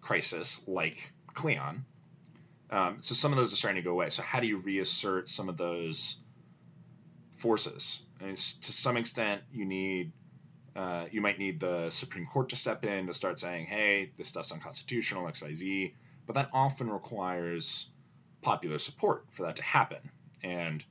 [0.00, 1.84] crisis like Cleon.
[2.70, 4.10] Um, so some of those are starting to go away.
[4.10, 6.18] So how do you reassert some of those
[7.32, 8.04] forces?
[8.20, 10.12] And to some extent, you need
[10.76, 14.28] uh, you might need the Supreme Court to step in to start saying, "Hey, this
[14.28, 15.94] stuff's unconstitutional, X, Y, Z."
[16.26, 17.90] But that often requires
[18.40, 20.10] popular support for that to happen,
[20.42, 20.84] and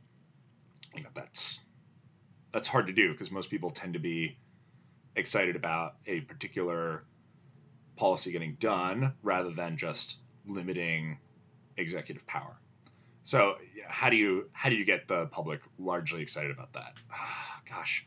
[0.95, 1.61] you know that's
[2.51, 4.37] that's hard to do because most people tend to be
[5.15, 7.03] excited about a particular
[7.99, 11.17] policy getting done rather than just limiting
[11.77, 12.55] executive power.
[13.23, 16.93] So how do you how do you get the public largely excited about that?
[17.69, 18.05] gosh,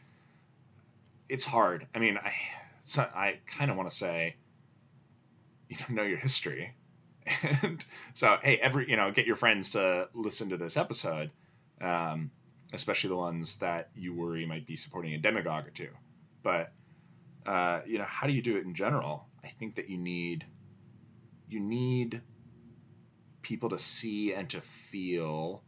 [1.28, 1.86] it's hard.
[1.94, 2.32] I mean, I
[2.98, 4.36] I kind of want to say,
[5.68, 6.74] you don't know your history,
[7.42, 7.84] and
[8.14, 11.30] so hey, every you know, get your friends to listen to this episode,
[11.80, 12.30] um,
[12.72, 15.90] especially the ones that you worry might be supporting a demagogue or two.
[16.42, 16.72] But
[17.46, 19.26] uh, you know, how do you do it in general?
[19.44, 20.44] I think that you need
[21.48, 22.22] you need
[23.42, 25.62] people to see and to feel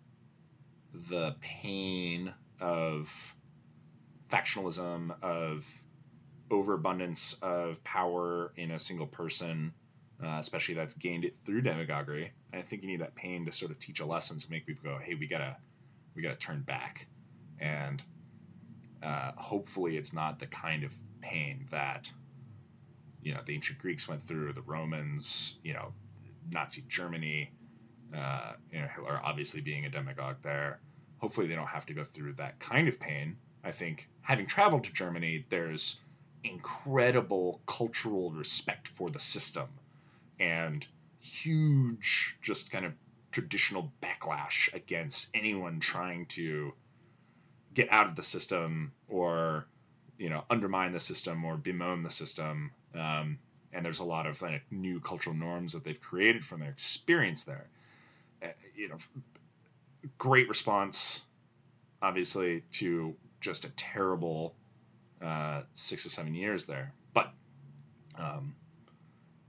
[0.92, 3.34] the pain of
[4.30, 5.68] factionalism, of
[6.50, 9.74] overabundance of power in a single person,
[10.22, 12.32] uh, especially that's gained it through demagoguery.
[12.52, 14.90] I think you need that pain to sort of teach a lesson to make people
[14.90, 15.56] go, "Hey, we gotta,
[16.14, 17.08] we gotta turn back,"
[17.58, 18.02] and
[19.02, 22.10] uh, hopefully, it's not the kind of pain that
[23.24, 25.92] you know the ancient Greeks went through, the Romans, you know,
[26.50, 27.50] Nazi Germany,
[28.14, 30.78] uh, you know, Hitler obviously being a demagogue there.
[31.18, 33.36] Hopefully, they don't have to go through that kind of pain.
[33.64, 35.98] I think having traveled to Germany, there's
[36.44, 39.66] incredible cultural respect for the system
[40.38, 40.86] and
[41.20, 42.92] huge, just kind of
[43.32, 46.74] traditional backlash against anyone trying to
[47.72, 49.66] get out of the system or
[50.18, 53.38] you know undermine the system or bemoan the system um,
[53.72, 57.44] and there's a lot of like new cultural norms that they've created from their experience
[57.44, 57.66] there
[58.42, 58.46] uh,
[58.76, 58.96] you know
[60.18, 61.24] great response
[62.02, 64.54] obviously to just a terrible
[65.22, 66.92] uh, six or seven years there.
[67.12, 67.32] But,
[68.18, 68.54] um,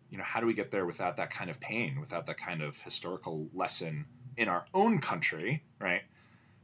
[0.10, 2.62] you know, how do we get there without that kind of pain, without that kind
[2.62, 4.06] of historical lesson
[4.38, 6.02] in our own country, right?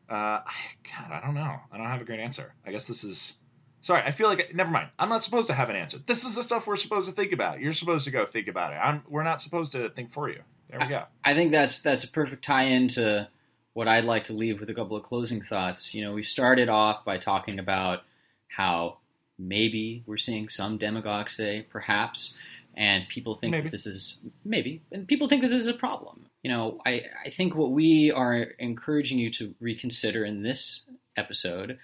[0.09, 0.41] Uh,
[0.83, 1.59] God, I don't know.
[1.71, 2.53] I don't have a great answer.
[2.65, 3.37] I guess this is.
[3.81, 4.89] Sorry, I feel like never mind.
[4.99, 5.97] I'm not supposed to have an answer.
[5.97, 7.59] This is the stuff we're supposed to think about.
[7.59, 8.75] You're supposed to go think about it.
[8.75, 10.41] I'm, we're not supposed to think for you.
[10.69, 11.03] There we go.
[11.23, 13.27] I, I think that's that's a perfect tie-in to
[13.73, 15.93] what I'd like to leave with a couple of closing thoughts.
[15.93, 18.03] You know, we started off by talking about
[18.47, 18.97] how
[19.39, 22.35] maybe we're seeing some demagogues today, perhaps,
[22.75, 23.63] and people think maybe.
[23.63, 26.27] that this is maybe, and people think that this is a problem.
[26.43, 30.83] You know, I, I think what we are encouraging you to reconsider in this
[31.17, 31.79] episode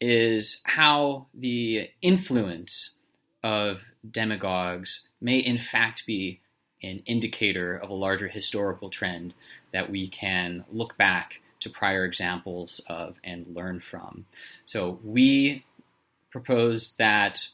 [0.00, 2.94] is how the influence
[3.42, 6.40] of demagogues may in fact be
[6.82, 9.34] an indicator of a larger historical trend
[9.72, 14.26] that we can look back to prior examples of and learn from.
[14.66, 15.64] So we
[16.30, 17.44] propose that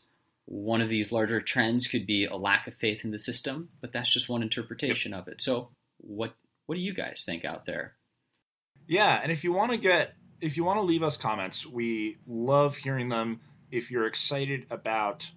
[0.47, 3.92] one of these larger trends could be a lack of faith in the system, but
[3.92, 5.40] that's just one interpretation of it.
[5.40, 5.68] So
[5.99, 6.34] what
[6.66, 7.95] what do you guys think out there?
[8.86, 12.18] Yeah, and if you want to get if you want to leave us comments, we
[12.26, 13.41] love hearing them.
[13.70, 15.28] If you're excited about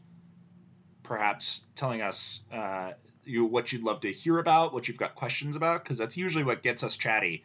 [1.04, 2.91] perhaps telling us uh,
[3.24, 6.43] you what you'd love to hear about, what you've got questions about, because that's usually
[6.43, 7.43] what gets us chatty.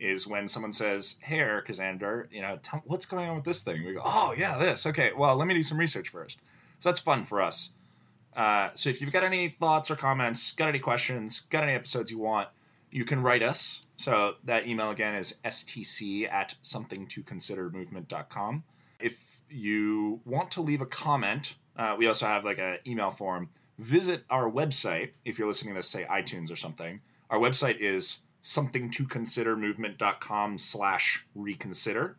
[0.00, 3.62] Is when someone says, "Hey, Eric Xander, you know, tell, what's going on with this
[3.62, 4.86] thing?" We go, "Oh, yeah, this.
[4.86, 6.40] Okay, well, let me do some research first.
[6.80, 7.70] So that's fun for us.
[8.36, 12.10] Uh, so if you've got any thoughts or comments, got any questions, got any episodes
[12.10, 12.48] you want,
[12.94, 13.84] you can write us.
[13.96, 18.62] So that email again is stc at somethingtoconsidermovement.com.
[19.00, 23.48] If you want to leave a comment, uh, we also have like an email form
[23.78, 27.00] visit our website if you're listening to this, say iTunes or something.
[27.28, 32.16] Our website is somethingtoconsidermovement.com slash reconsider.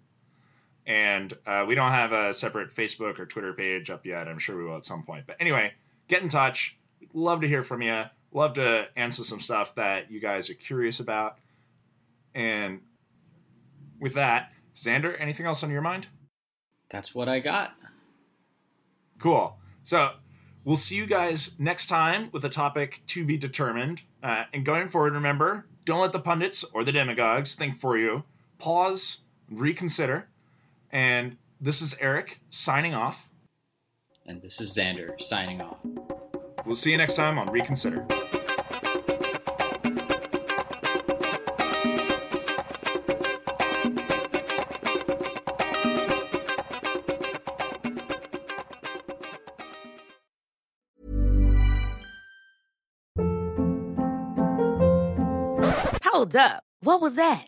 [0.86, 4.28] And uh, we don't have a separate Facebook or Twitter page up yet.
[4.28, 5.26] I'm sure we will at some point.
[5.26, 5.72] But anyway,
[6.10, 6.78] get in touch.
[7.14, 8.04] love to hear from you.
[8.36, 11.38] Love to answer some stuff that you guys are curious about.
[12.36, 12.82] And
[14.00, 16.06] with that, Xander, anything else on your mind?
[16.92, 17.74] That's what I got.
[19.20, 19.58] Cool.
[19.84, 20.12] So
[20.66, 24.02] We'll see you guys next time with a topic to be determined.
[24.24, 28.24] Uh, and going forward, remember don't let the pundits or the demagogues think for you.
[28.58, 30.28] Pause, reconsider.
[30.92, 33.30] And this is Eric signing off.
[34.26, 35.78] And this is Xander signing off.
[36.66, 38.06] We'll see you next time on Reconsider.
[56.04, 56.64] Hold up.
[56.80, 57.48] What was that?